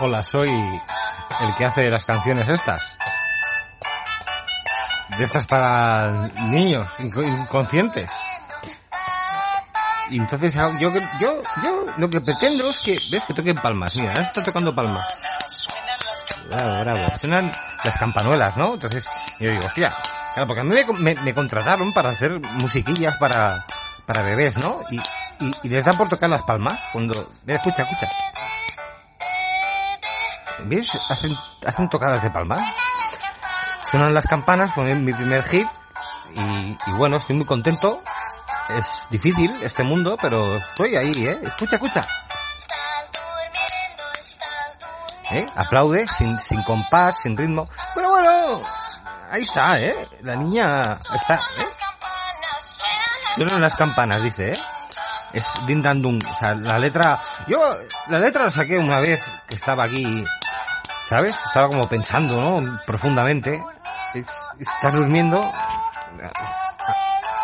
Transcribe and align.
Hola, 0.00 0.24
soy 0.24 0.48
el 0.48 1.54
que 1.56 1.64
hace 1.64 1.88
las 1.88 2.04
canciones 2.04 2.48
estas. 2.48 2.96
De 5.16 5.24
estas 5.24 5.46
para 5.46 6.28
niños 6.50 6.90
inconscientes. 6.98 8.10
Y 10.10 10.18
entonces 10.18 10.52
yo, 10.54 10.90
yo, 11.20 11.42
yo 11.62 11.86
lo 11.96 12.10
que 12.10 12.20
pretendo 12.20 12.68
es 12.70 12.80
que, 12.80 12.96
ves 13.12 13.24
que 13.24 13.34
toquen 13.34 13.56
palmas. 13.56 13.94
Mira, 13.94 14.14
está 14.14 14.42
tocando 14.42 14.74
palmas. 14.74 15.06
Bravo, 16.50 16.80
bravo. 16.80 17.18
Suenan 17.18 17.52
las 17.84 17.96
campanuelas, 17.96 18.56
¿no? 18.56 18.74
Entonces 18.74 19.04
yo 19.38 19.48
digo, 19.48 19.64
hostia, 19.64 19.94
claro, 20.34 20.48
porque 20.48 20.60
a 20.60 20.64
mí 20.64 20.74
me, 20.98 21.14
me, 21.14 21.34
contrataron 21.34 21.92
para 21.92 22.10
hacer 22.10 22.40
musiquillas 22.60 23.16
para, 23.18 23.64
para 24.06 24.22
bebés, 24.22 24.58
¿no? 24.58 24.80
Y, 24.90 24.98
y, 25.44 25.50
y 25.62 25.68
les 25.68 25.84
dan 25.84 25.96
por 25.96 26.08
tocar 26.08 26.28
las 26.28 26.42
palmas 26.42 26.80
cuando... 26.92 27.14
Mira, 27.44 27.58
escucha, 27.58 27.82
escucha. 27.82 28.08
¿Ves? 30.66 30.88
Hacen, 31.10 31.36
hacen 31.66 31.88
tocadas 31.88 32.22
de 32.22 32.30
palma. 32.30 32.56
Suenan 33.90 34.14
las 34.14 34.26
campanas, 34.26 34.72
fue 34.74 34.94
mi 34.94 35.12
primer 35.12 35.42
hit. 35.44 35.66
Y, 36.34 36.92
bueno, 36.96 37.18
estoy 37.18 37.36
muy 37.36 37.46
contento. 37.46 38.02
Es 38.70 38.86
difícil 39.10 39.54
este 39.62 39.82
mundo, 39.82 40.16
pero 40.20 40.56
estoy 40.56 40.96
ahí, 40.96 41.26
¿eh? 41.26 41.38
Escucha, 41.42 41.76
escucha. 41.76 42.00
¿Eh? 45.30 45.46
Aplaude, 45.54 46.06
sin, 46.08 46.38
sin 46.38 46.62
compás, 46.62 47.20
sin 47.22 47.36
ritmo. 47.36 47.68
Bueno, 47.94 48.10
bueno, 48.10 48.60
ahí 49.30 49.42
está, 49.42 49.78
¿eh? 49.80 50.08
La 50.22 50.36
niña 50.36 50.96
está, 51.14 51.34
¿eh? 51.34 51.66
Suenan 53.34 53.60
las 53.60 53.74
campanas, 53.74 54.22
dice, 54.22 54.50
¿eh? 54.50 54.54
Es 55.32 55.44
din 55.66 55.82
dan 55.82 56.00
dum. 56.00 56.18
O 56.30 56.34
sea, 56.34 56.54
la 56.54 56.78
letra... 56.78 57.20
Yo 57.48 57.58
la 58.08 58.18
letra 58.20 58.44
la 58.44 58.50
saqué 58.50 58.78
una 58.78 59.00
vez 59.00 59.24
que 59.48 59.56
estaba 59.56 59.84
aquí 59.84 60.24
¿sabes? 61.14 61.36
Estaba 61.46 61.68
como 61.68 61.88
pensando, 61.88 62.60
¿no? 62.60 62.78
Profundamente. 62.84 63.62
Estás 64.58 64.94
durmiendo. 64.94 65.48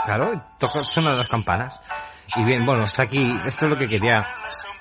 Claro, 0.06 0.42
toca, 0.58 0.82
suenan 0.82 1.16
las 1.16 1.28
campanas. 1.28 1.74
Y 2.34 2.42
bien, 2.42 2.66
bueno, 2.66 2.82
está 2.82 3.04
aquí. 3.04 3.30
Esto 3.46 3.66
es 3.66 3.70
lo 3.70 3.78
que 3.78 3.86
quería 3.86 4.26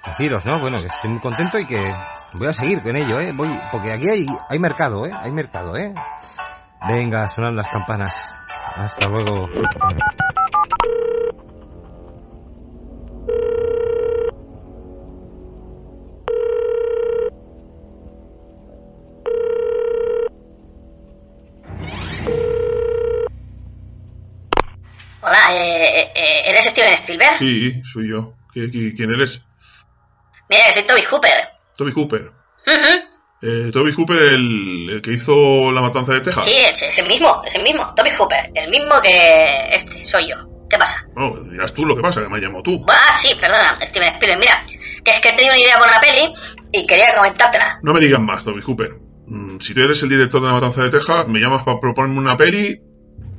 deciros, 0.04 0.44
¿no? 0.44 0.60
Bueno, 0.60 0.80
que 0.80 0.88
estoy 0.88 1.12
muy 1.12 1.20
contento 1.20 1.60
y 1.60 1.68
que 1.68 1.94
voy 2.34 2.48
a 2.48 2.54
seguir 2.54 2.82
con 2.82 2.96
ello, 2.96 3.20
¿eh? 3.20 3.32
Voy, 3.32 3.60
porque 3.72 3.94
aquí 3.94 4.10
hay, 4.10 4.26
hay 4.50 4.58
mercado, 4.58 5.06
¿eh? 5.06 5.12
Hay 5.22 5.32
mercado, 5.32 5.78
¿eh? 5.78 5.94
Venga, 6.88 7.28
sonan 7.28 7.56
las 7.56 7.68
campanas. 7.68 8.16
Hasta 8.76 9.08
luego. 9.08 9.50
Hola, 25.30 25.56
eh, 25.56 26.12
eh, 26.16 26.42
¿eres 26.46 26.66
Steven 26.66 26.94
Spielberg? 26.94 27.38
Sí, 27.38 27.84
soy 27.84 28.10
yo. 28.10 28.34
¿Quién 28.52 29.14
eres? 29.14 29.46
Mira, 30.50 30.74
soy 30.74 30.88
Toby 30.88 31.04
Hooper. 31.04 31.50
Toby 31.78 31.92
Hooper. 31.92 32.32
eh, 33.44 33.70
Toby 33.72 33.92
Hooper, 33.92 34.18
el, 34.18 34.90
el, 34.90 35.02
que 35.04 35.14
hizo 35.14 35.72
la 35.72 35.82
matanza 35.82 36.14
de 36.14 36.22
Texas. 36.22 36.46
Sí, 36.46 36.52
ese, 36.72 36.88
ese 36.88 37.04
mismo, 37.04 37.44
ese 37.46 37.60
mismo. 37.60 37.94
Toby 37.94 38.10
Hooper, 38.18 38.50
el 38.56 38.72
mismo 38.72 39.00
que 39.04 39.68
este, 39.72 40.04
soy 40.04 40.32
yo. 40.32 40.38
¿Qué 40.68 40.80
pasa? 40.80 41.06
No, 41.16 41.40
dirás 41.44 41.76
tú 41.76 41.86
lo 41.86 41.96
que 41.96 42.02
pasa, 42.02 42.24
que 42.24 42.30
me 42.30 42.40
llamo 42.40 42.64
tú. 42.64 42.84
Ah, 42.88 43.12
sí, 43.16 43.30
perdona, 43.40 43.78
Steven 43.82 44.14
Spielberg. 44.14 44.40
Mira, 44.40 44.64
que 45.04 45.12
es 45.12 45.20
que 45.20 45.30
he 45.30 45.34
tenido 45.34 45.54
una 45.54 45.62
idea 45.62 45.78
con 45.78 45.90
una 45.90 46.02
peli 46.02 46.34
y 46.72 46.88
quería 46.88 47.14
comentártela. 47.16 47.78
No 47.84 47.94
me 47.94 48.00
digas 48.00 48.20
más, 48.20 48.44
Toby 48.44 48.62
Hooper. 48.64 48.94
Mm, 49.28 49.60
si 49.60 49.76
tú 49.76 49.82
eres 49.82 50.02
el 50.02 50.10
director 50.10 50.42
de 50.42 50.48
la 50.48 50.54
matanza 50.54 50.82
de 50.82 50.90
Texas, 50.90 51.28
me 51.28 51.40
llamas 51.40 51.64
para 51.64 51.80
proponerme 51.80 52.18
una 52.18 52.36
peli 52.36 52.82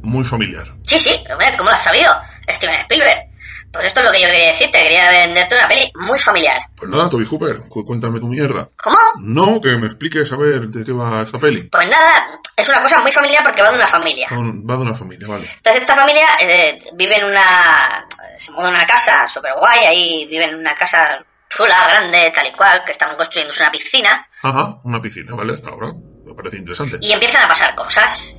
muy 0.03 0.25
familiar. 0.25 0.67
Sí, 0.83 0.99
sí, 0.99 1.25
¿cómo 1.57 1.71
lo 1.71 1.77
has 1.77 1.83
sabido? 1.83 2.13
Steven 2.49 2.77
Spielberg. 2.81 3.31
Pues 3.73 3.85
esto 3.87 4.01
es 4.01 4.07
lo 4.07 4.13
que 4.13 4.21
yo 4.21 4.27
quería 4.27 4.49
decirte, 4.49 4.83
quería 4.83 5.11
venderte 5.11 5.55
una 5.55 5.69
peli 5.69 5.93
muy 5.95 6.19
familiar. 6.19 6.61
Pues 6.75 6.91
nada, 6.91 7.09
Toby 7.09 7.25
Hooper, 7.25 7.63
cuéntame 7.69 8.19
tu 8.19 8.27
mierda. 8.27 8.69
¿Cómo? 8.83 8.99
No, 9.21 9.61
que 9.61 9.77
me 9.77 9.87
expliques 9.87 10.33
a 10.33 10.37
ver 10.37 10.63
de 10.63 10.85
qué 10.85 10.93
va 10.93 11.23
esta 11.23 11.39
peli. 11.39 11.63
Pues 11.65 11.89
nada, 11.89 12.41
es 12.57 12.69
una 12.69 12.83
cosa 12.83 13.01
muy 13.01 13.13
familiar 13.13 13.45
porque 13.45 13.63
va 13.63 13.71
de 13.71 13.77
una 13.77 13.87
familia. 13.87 14.29
Va 14.33 14.77
de 14.77 14.83
una 14.83 14.95
familia, 14.95 15.29
vale. 15.29 15.49
Entonces 15.55 15.83
esta 15.83 15.95
familia 15.95 16.27
eh, 16.41 16.83
vive 16.95 17.19
en 17.19 17.27
una... 17.27 18.05
se 18.39 18.51
muda 18.51 18.69
en 18.69 18.75
una 18.75 18.87
casa 18.87 19.25
súper 19.29 19.53
guay, 19.57 19.85
ahí 19.85 20.27
vive 20.27 20.45
en 20.45 20.57
una 20.57 20.75
casa 20.75 21.25
chula, 21.49 21.89
grande, 21.91 22.33
tal 22.35 22.49
y 22.49 22.53
cual, 22.53 22.83
que 22.85 22.91
están 22.91 23.17
construyendo 23.17 23.55
una 23.57 23.71
piscina. 23.71 24.29
Ajá, 24.43 24.79
una 24.83 25.01
piscina, 25.01 25.37
vale, 25.37 25.53
hasta 25.53 25.71
ahora. 25.71 25.93
Me 26.25 26.35
parece 26.35 26.57
interesante. 26.57 26.99
Y 27.01 27.13
empiezan 27.13 27.45
a 27.45 27.49
pasar 27.49 27.75
cosas. 27.77 28.35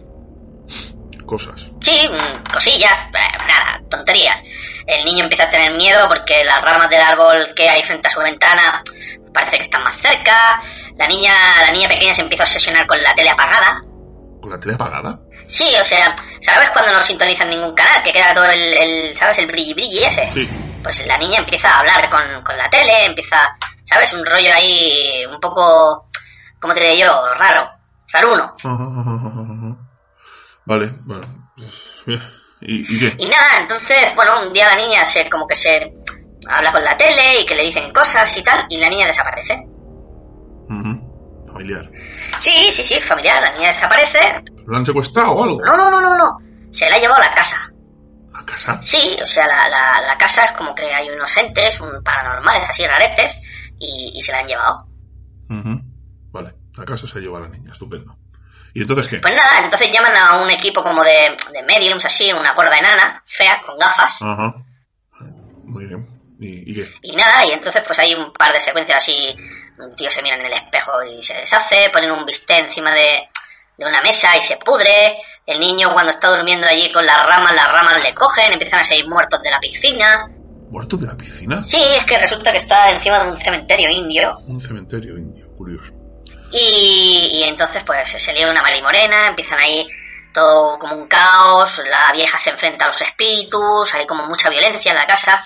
Cosas. 1.31 1.65
Sí, 1.79 2.09
cosillas, 2.51 3.09
nada, 3.13 3.79
tonterías. 3.89 4.43
El 4.85 5.05
niño 5.05 5.23
empieza 5.23 5.45
a 5.45 5.49
tener 5.49 5.71
miedo 5.75 6.05
porque 6.09 6.43
las 6.43 6.61
ramas 6.61 6.89
del 6.89 6.99
árbol 6.99 7.53
que 7.55 7.69
hay 7.69 7.81
frente 7.83 8.09
a 8.09 8.11
su 8.11 8.19
ventana 8.19 8.83
parece 9.33 9.55
que 9.55 9.63
están 9.63 9.81
más 9.81 9.95
cerca. 9.95 10.61
La 10.97 11.07
niña, 11.07 11.33
la 11.61 11.71
niña 11.71 11.87
pequeña 11.87 12.13
se 12.13 12.23
empieza 12.23 12.43
a 12.43 12.47
obsesionar 12.47 12.85
con 12.85 13.01
la 13.01 13.15
tele 13.15 13.29
apagada. 13.29 13.81
¿Con 14.41 14.49
la 14.49 14.59
tele 14.59 14.75
apagada? 14.75 15.21
Sí, 15.47 15.73
o 15.79 15.85
sea, 15.85 16.13
¿sabes 16.41 16.69
cuando 16.71 16.91
no 16.91 17.01
sintonizan 17.01 17.49
ningún 17.49 17.73
canal? 17.75 18.03
Que 18.03 18.11
queda 18.11 18.33
todo 18.33 18.47
el, 18.47 18.73
el 18.73 19.17
¿sabes? 19.17 19.37
El 19.37 19.47
brilli 19.47 19.73
brilli 19.73 20.03
ese. 20.03 20.29
Sí. 20.33 20.49
Pues 20.83 21.07
la 21.07 21.17
niña 21.17 21.37
empieza 21.37 21.71
a 21.71 21.79
hablar 21.79 22.09
con, 22.09 22.43
con 22.43 22.57
la 22.57 22.69
tele, 22.69 23.05
empieza, 23.05 23.57
¿sabes? 23.85 24.11
Un 24.11 24.25
rollo 24.25 24.53
ahí 24.53 25.25
un 25.31 25.39
poco, 25.39 26.09
¿cómo 26.59 26.73
te 26.73 26.81
diré 26.81 26.97
yo? 26.97 27.23
Raro. 27.37 27.71
Raruno. 28.11 28.53
Vale, 30.65 30.91
bueno. 31.05 31.51
¿Y, 32.61 32.95
¿Y, 32.95 32.99
qué? 32.99 33.15
Y 33.17 33.25
nada, 33.27 33.59
entonces, 33.61 34.13
bueno, 34.15 34.41
un 34.41 34.53
día 34.53 34.67
la 34.67 34.75
niña 34.75 35.03
se 35.03 35.29
como 35.29 35.47
que 35.47 35.55
se 35.55 35.93
habla 36.47 36.71
con 36.71 36.83
la 36.83 36.95
tele 36.95 37.41
y 37.41 37.45
que 37.45 37.55
le 37.55 37.63
dicen 37.63 37.91
cosas 37.91 38.35
y 38.37 38.43
tal, 38.43 38.65
y 38.69 38.77
la 38.77 38.89
niña 38.89 39.07
desaparece. 39.07 39.63
Uh 39.65 40.73
-huh. 40.73 41.47
Familiar. 41.51 41.91
Sí, 42.37 42.71
sí, 42.71 42.83
sí, 42.83 43.01
familiar. 43.01 43.41
La 43.41 43.51
niña 43.53 43.67
desaparece. 43.67 44.43
¿Lo 44.67 44.77
han 44.77 44.85
secuestrado 44.85 45.31
o 45.31 45.43
algo? 45.43 45.59
No, 45.65 45.75
no, 45.75 45.89
no, 45.91 45.99
no, 46.01 46.15
no. 46.15 46.37
Se 46.71 46.89
la 46.89 46.95
ha 46.95 46.99
llevado 46.99 47.21
a 47.21 47.25
la 47.25 47.33
casa. 47.33 47.57
¿La 48.31 48.45
casa? 48.45 48.81
Sí, 48.81 49.17
o 49.21 49.27
sea, 49.27 49.45
la, 49.47 49.67
la, 49.67 50.01
la 50.07 50.17
casa 50.17 50.45
es 50.45 50.51
como 50.51 50.73
que 50.73 50.85
hay 50.93 51.09
unos 51.09 51.35
entes 51.37 51.79
un 51.81 52.01
paranormales, 52.03 52.69
así 52.69 52.87
raretes, 52.87 53.41
y, 53.79 54.13
y 54.15 54.21
se 54.21 54.31
la 54.31 54.39
han 54.39 54.47
llevado. 54.47 54.85
Uh 55.49 55.53
-huh. 55.55 55.81
Vale, 56.31 56.53
la 56.77 56.85
casa 56.85 57.07
se 57.07 57.19
lleva 57.19 57.39
a 57.39 57.41
la 57.41 57.49
niña, 57.49 57.71
estupendo. 57.73 58.15
¿Y 58.73 58.81
entonces 58.81 59.07
qué? 59.07 59.17
Pues 59.17 59.35
nada, 59.35 59.63
entonces 59.63 59.91
llaman 59.91 60.15
a 60.15 60.37
un 60.41 60.49
equipo 60.49 60.81
como 60.81 61.03
de, 61.03 61.37
de 61.51 61.63
mediums, 61.63 62.05
así, 62.05 62.31
una 62.31 62.53
gorda 62.53 62.77
enana, 62.77 63.21
fea, 63.25 63.61
con 63.65 63.77
gafas. 63.77 64.21
Ajá. 64.21 64.55
Muy 65.65 65.85
bien. 65.85 66.07
¿Y, 66.39 66.71
¿Y, 66.71 66.75
qué? 66.75 66.87
Y 67.03 67.15
nada, 67.15 67.45
y 67.45 67.51
entonces 67.51 67.83
pues 67.85 67.99
hay 67.99 68.13
un 68.15 68.31
par 68.33 68.51
de 68.53 68.61
secuencias 68.61 68.97
así, 68.97 69.35
un 69.77 69.95
tío 69.95 70.09
se 70.09 70.21
mira 70.21 70.37
en 70.37 70.45
el 70.45 70.53
espejo 70.53 70.91
y 71.03 71.21
se 71.21 71.33
deshace, 71.33 71.89
ponen 71.91 72.11
un 72.11 72.25
bistec 72.25 72.65
encima 72.65 72.91
de, 72.91 73.29
de 73.77 73.85
una 73.85 74.01
mesa 74.01 74.35
y 74.37 74.41
se 74.41 74.57
pudre, 74.57 75.17
el 75.45 75.59
niño 75.59 75.93
cuando 75.93 76.11
está 76.11 76.29
durmiendo 76.29 76.67
allí 76.67 76.91
con 76.91 77.05
las 77.05 77.25
ramas, 77.25 77.53
las 77.53 77.71
ramas 77.71 78.03
le 78.03 78.13
cogen, 78.13 78.53
empiezan 78.53 78.79
a 78.79 78.83
salir 78.83 79.07
muertos 79.07 79.41
de 79.41 79.51
la 79.51 79.59
piscina. 79.59 80.27
¿Muertos 80.69 81.01
de 81.01 81.07
la 81.07 81.17
piscina? 81.17 81.63
Sí, 81.63 81.83
es 81.95 82.05
que 82.05 82.17
resulta 82.17 82.51
que 82.51 82.59
está 82.59 82.89
encima 82.89 83.19
de 83.19 83.31
un 83.31 83.37
cementerio 83.37 83.89
indio. 83.89 84.37
Un 84.47 84.59
cementerio 84.59 85.17
indio, 85.17 85.47
curioso. 85.55 85.91
Y, 86.51 87.29
y 87.33 87.43
entonces 87.43 87.83
pues 87.83 88.09
se 88.09 88.33
lía 88.33 88.49
una 88.49 88.61
marimorena, 88.61 89.27
empiezan 89.27 89.59
ahí 89.59 89.87
todo 90.33 90.77
como 90.79 90.95
un 90.95 91.07
caos, 91.07 91.81
la 91.89 92.11
vieja 92.11 92.37
se 92.37 92.51
enfrenta 92.51 92.85
a 92.85 92.87
los 92.87 93.01
espíritus, 93.01 93.93
hay 93.93 94.05
como 94.05 94.25
mucha 94.25 94.49
violencia 94.49 94.91
en 94.91 94.97
la 94.97 95.07
casa. 95.07 95.43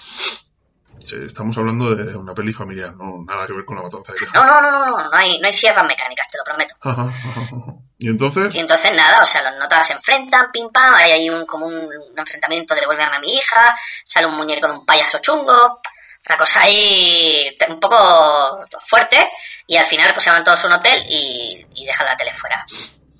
Estamos 0.99 1.55
hablando 1.59 1.93
de 1.93 2.15
una 2.15 2.33
peli 2.33 2.51
familiar, 2.51 2.95
no 2.95 3.23
nada 3.27 3.45
que 3.45 3.53
ver 3.53 3.63
con 3.63 3.75
la 3.75 3.83
matanza 3.83 4.13
de. 4.13 4.25
No, 4.33 4.43
no, 4.43 4.59
no, 4.59 4.71
no, 4.71 4.85
no, 4.85 5.09
no 5.09 5.17
hay, 5.17 5.37
no 5.39 5.45
hay 5.45 5.53
sierras 5.53 5.85
mecánicas, 5.85 6.29
te 6.31 6.37
lo 6.39 6.43
prometo. 6.43 6.73
Ajá, 6.81 7.03
ajá, 7.03 7.41
ajá. 7.41 7.73
¿Y 7.99 8.09
entonces? 8.09 8.55
Y 8.55 8.59
entonces 8.59 8.91
nada, 8.93 9.21
o 9.21 9.25
sea, 9.25 9.43
los 9.43 9.59
notas 9.59 9.85
se 9.85 9.93
enfrentan, 9.93 10.51
pim 10.51 10.69
pam, 10.71 10.95
ahí 10.95 11.11
hay 11.11 11.29
un, 11.29 11.45
como 11.45 11.67
un, 11.67 11.75
un 11.75 12.17
enfrentamiento 12.19 12.73
de 12.73 12.81
devuélveme 12.81 13.15
a 13.15 13.19
mi 13.19 13.35
hija, 13.35 13.75
sale 14.03 14.25
un 14.25 14.35
muñeco 14.35 14.67
con 14.67 14.77
un 14.77 14.85
payaso 14.85 15.19
chungo, 15.19 15.79
una 16.27 16.37
cosa 16.37 16.61
ahí 16.61 17.55
un 17.69 17.79
poco 17.79 18.65
fuerte 18.87 19.29
y 19.67 19.77
al 19.77 19.85
final 19.85 20.11
pues 20.13 20.23
se 20.23 20.29
van 20.31 20.43
todos 20.43 20.63
a 20.63 20.67
un 20.67 20.73
hotel 20.73 21.03
y, 21.09 21.65
y 21.75 21.85
dejan 21.85 22.07
la 22.07 22.17
tele 22.17 22.31
fuera. 22.33 22.65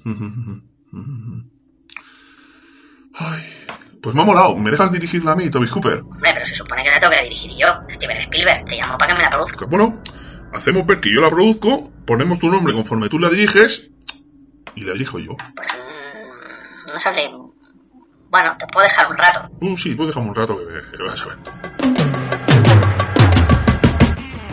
Ay, 3.18 3.44
pues 4.02 4.14
me 4.16 4.22
ha 4.22 4.26
molado. 4.26 4.56
¿Me 4.58 4.72
dejas 4.72 4.92
dirigirla 4.92 5.32
a 5.32 5.36
mí, 5.36 5.50
Toby 5.50 5.68
Cooper? 5.70 6.00
Hombre, 6.00 6.32
pero 6.34 6.46
se 6.46 6.56
supone 6.56 6.84
que 6.84 6.92
la 6.92 7.00
tengo 7.00 7.14
que 7.14 7.24
dirigir 7.24 7.52
yo. 7.56 7.68
Steven 7.90 8.18
Spielberg, 8.18 8.66
te 8.66 8.76
llamo 8.76 8.98
para 8.98 9.12
que 9.14 9.18
me 9.18 9.24
la 9.24 9.30
produzca. 9.30 9.66
Bueno, 9.66 10.02
hacemos 10.54 10.86
ver 10.86 11.00
que 11.00 11.14
yo 11.14 11.22
la 11.22 11.30
produzco, 11.30 11.92
ponemos 12.06 12.40
tu 12.40 12.50
nombre 12.50 12.74
conforme 12.74 13.08
tú 13.10 13.20
la 13.20 13.30
diriges 13.30 13.92
y 14.76 14.82
la 14.82 14.94
dirijo 14.94 15.20
yo. 15.20 15.36
Pues 15.56 15.68
mm, 15.74 16.94
no 16.94 17.00
sabré. 17.00 17.32
Bueno, 18.30 18.56
te 18.58 18.68
puedo 18.68 18.84
dejar 18.84 19.08
un 19.10 19.18
rato. 19.18 19.50
Uh, 19.62 19.76
sí, 19.78 19.96
pues 19.96 20.10
déjame 20.10 20.28
un 20.28 20.36
rato 20.36 20.58
que, 20.58 20.98
que 20.98 21.04
vas 21.04 21.22
a 21.22 21.26
ver. 21.28 22.25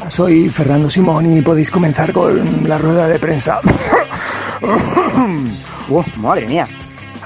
Soy 0.09 0.49
Fernando 0.49 0.91
Simón 0.91 1.37
y 1.37 1.41
podéis 1.43 1.71
comenzar 1.71 2.13
con 2.13 2.69
la 2.69 2.79
rueda 2.79 3.09
de 3.09 3.19
prensa. 3.19 3.61
Uh, 5.89 6.01
madre 6.17 6.47
mía. 6.47 6.65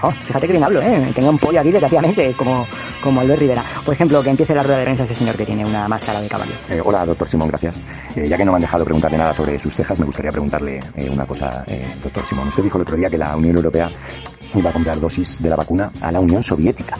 Oh, 0.02 0.11
fíjate 0.11 0.46
que 0.46 0.52
bien 0.52 0.64
hablo, 0.64 0.81
¿eh? 0.81 1.12
Tengo 1.14 1.31
un 1.31 1.38
pollo 1.38 1.61
aquí 1.61 1.70
desde 1.70 1.87
hacía 1.87 2.00
meses, 2.00 2.37
como, 2.37 2.67
como 3.02 3.20
Albert 3.20 3.40
Rivera. 3.40 3.62
Por 3.84 3.94
ejemplo, 3.94 4.23
que 4.23 4.31
empiece 4.31 4.55
la 4.55 4.62
rueda 4.62 4.78
de 4.78 4.84
prensa 4.84 5.02
este 5.05 5.14
señor 5.14 5.37
que 5.37 5.44
tiene 5.46 5.64
una 5.64 5.87
máscara 5.88 6.20
de 6.20 6.28
caballo. 6.28 6.52
Eh, 6.69 6.81
hola, 6.84 7.05
doctor 7.05 7.28
Simón, 7.28 7.49
gracias. 7.49 7.78
Eh, 8.14 8.26
ya 8.28 8.37
que 8.37 8.44
no 8.44 8.52
me 8.52 8.56
han 8.56 8.62
dejado 8.62 8.84
preguntarle 8.84 9.19
nada 9.19 9.34
sobre 9.34 9.58
sus 9.58 9.75
cejas, 9.75 9.99
me 9.99 10.06
gustaría 10.06 10.31
preguntarle 10.31 10.81
eh, 10.96 11.08
una 11.11 11.26
cosa, 11.26 11.64
eh, 11.67 11.94
doctor 12.02 12.25
Simón. 12.26 12.49
Usted 12.49 12.62
dijo 12.62 12.78
el 12.78 12.82
otro 12.82 12.96
día 12.96 13.11
que 13.11 13.19
la 13.19 13.37
Unión 13.37 13.56
Europea 13.56 13.90
iba 14.55 14.70
a 14.70 14.73
comprar 14.73 14.99
dosis 15.00 15.40
de 15.43 15.50
la 15.50 15.56
vacuna 15.56 15.90
a 16.00 16.11
la 16.12 16.20
Unión 16.20 16.43
Soviética. 16.43 16.96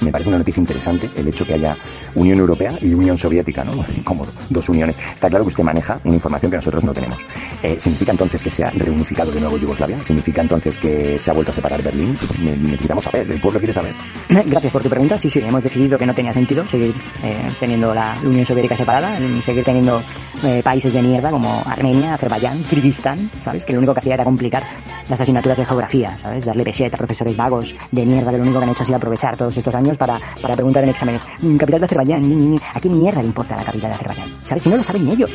Me 0.00 0.10
parece 0.10 0.28
una 0.28 0.38
noticia 0.38 0.60
interesante 0.60 1.08
el 1.16 1.28
hecho 1.28 1.44
que 1.46 1.54
haya 1.54 1.76
Unión 2.14 2.38
Europea 2.38 2.72
y 2.80 2.92
Unión 2.94 3.16
Soviética, 3.18 3.64
¿no? 3.64 3.84
Como 4.04 4.26
dos 4.48 4.68
uniones. 4.68 4.96
Está 5.14 5.28
claro 5.28 5.44
que 5.44 5.48
usted 5.48 5.64
maneja 5.64 6.00
una 6.04 6.14
información 6.14 6.50
que 6.50 6.56
nosotros 6.56 6.84
no 6.84 6.92
tenemos. 6.92 7.18
Eh, 7.62 7.76
¿Significa 7.78 8.12
entonces 8.12 8.42
que 8.42 8.50
se 8.50 8.64
ha 8.64 8.70
reunificado 8.70 9.30
de 9.30 9.40
nuevo 9.40 9.56
Yugoslavia? 9.58 10.02
¿Significa 10.04 10.40
entonces 10.42 10.78
que 10.78 11.18
se 11.18 11.30
ha 11.30 11.34
vuelto 11.34 11.52
a 11.52 11.54
separar 11.54 11.82
Berlín? 11.82 12.16
Ne- 12.42 12.56
Necesitamos 12.56 13.04
saber, 13.04 13.30
el 13.30 13.40
pueblo 13.40 13.58
quiere 13.60 13.72
saber. 13.72 13.94
Gracias 14.28 14.72
por 14.72 14.82
tu 14.82 14.88
pregunta. 14.88 15.18
Sí, 15.18 15.28
sí, 15.30 15.40
hemos 15.40 15.62
decidido 15.62 15.98
que 15.98 16.06
no 16.06 16.14
tenía 16.14 16.32
sentido 16.32 16.66
seguir 16.66 16.94
eh, 17.22 17.36
teniendo 17.58 17.92
la 17.94 18.16
Unión 18.24 18.44
Soviética 18.46 18.76
separada, 18.76 19.18
seguir 19.44 19.64
teniendo 19.64 20.02
eh, 20.44 20.60
países 20.64 20.92
de 20.92 21.02
mierda 21.02 21.30
como 21.30 21.62
Armenia, 21.66 22.14
Azerbaiyán, 22.14 22.62
Kirguistán, 22.64 23.30
¿sabes? 23.40 23.64
Que 23.64 23.72
lo 23.72 23.78
único 23.78 23.92
que 23.94 24.00
hacía 24.00 24.14
era 24.14 24.24
complicar 24.24 24.62
las 25.08 25.20
asignaturas 25.20 25.58
de 25.58 25.64
geografía, 25.66 26.16
¿sabes? 26.16 26.44
Darle 26.44 26.64
peseta 26.64 26.96
a 26.96 26.98
profesores 26.98 27.36
vagos 27.36 27.74
de 27.90 28.06
mierda 28.06 28.30
que 28.30 28.36
lo 28.38 28.44
único 28.44 28.58
que 28.58 28.64
han 28.64 28.70
hecho 28.70 28.82
ha 28.82 28.86
sido 28.86 28.96
aprovechar 28.96 29.36
todos 29.36 29.56
estos 29.56 29.74
años 29.74 29.79
para, 29.98 30.18
para 30.40 30.54
preguntar 30.54 30.84
en 30.84 30.90
exámenes. 30.90 31.22
"Mm, 31.40 31.56
Capital 31.56 31.80
de 31.80 31.86
Azerbaiyán. 31.86 32.60
¿a 32.74 32.80
qué 32.80 32.88
mierda 32.88 33.20
le 33.20 33.28
importa 33.28 33.56
la 33.56 33.64
capital 33.64 33.90
de 33.90 33.96
Azerbaiyán? 33.96 34.28
¿Sabes? 34.44 34.62
Si 34.62 34.68
no 34.68 34.76
lo 34.76 34.82
saben 34.82 35.04
ni 35.04 35.12
ellos. 35.12 35.30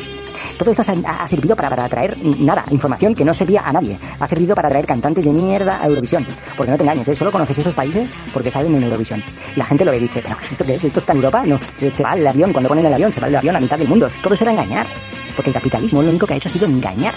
Todo 0.58 0.70
esto 0.70 0.82
ha, 1.06 1.22
ha 1.22 1.28
servido 1.28 1.54
para, 1.56 1.68
para 1.68 1.88
traer 1.88 2.16
mm, 2.16 2.44
nada, 2.44 2.64
información 2.70 3.14
que 3.14 3.24
no 3.24 3.34
servía 3.34 3.62
a 3.64 3.72
nadie. 3.72 3.98
Ha 4.18 4.26
servido 4.26 4.54
para 4.54 4.68
traer 4.68 4.86
cantantes 4.86 5.24
de 5.24 5.32
mierda 5.32 5.80
a 5.82 5.86
Eurovisión. 5.86 6.26
Porque 6.56 6.70
no 6.70 6.76
te 6.76 6.82
engañes, 6.84 7.08
¿eh? 7.08 7.14
solo 7.14 7.30
conoces 7.32 7.58
esos 7.58 7.74
países 7.74 8.10
porque 8.32 8.50
salen 8.50 8.74
en 8.74 8.84
Eurovisión. 8.84 9.22
La 9.56 9.64
gente 9.64 9.84
lo 9.84 9.90
ve 9.90 9.98
y 9.98 10.00
dice, 10.00 10.22
¿pero 10.22 10.36
esto 10.40 10.64
qué 10.64 10.74
es? 10.74 10.84
¿Esto 10.84 11.00
está 11.00 11.12
en 11.12 11.18
Europa? 11.18 11.42
No, 11.44 11.58
se 11.92 12.02
va 12.02 12.14
el 12.14 12.26
avión, 12.26 12.52
cuando 12.52 12.68
ponen 12.68 12.86
el 12.86 12.94
avión, 12.94 13.12
se 13.12 13.20
va 13.20 13.28
el 13.28 13.36
avión 13.36 13.56
a 13.56 13.60
mitad 13.60 13.78
del 13.78 13.88
mundo. 13.88 14.08
Todo 14.22 14.34
eso 14.34 14.44
era 14.44 14.52
engañar. 14.52 14.86
Porque 15.34 15.50
el 15.50 15.54
capitalismo 15.54 16.02
lo 16.02 16.08
único 16.10 16.26
que 16.26 16.34
ha 16.34 16.36
hecho 16.36 16.48
ha 16.48 16.52
sido 16.52 16.66
engañar. 16.66 17.12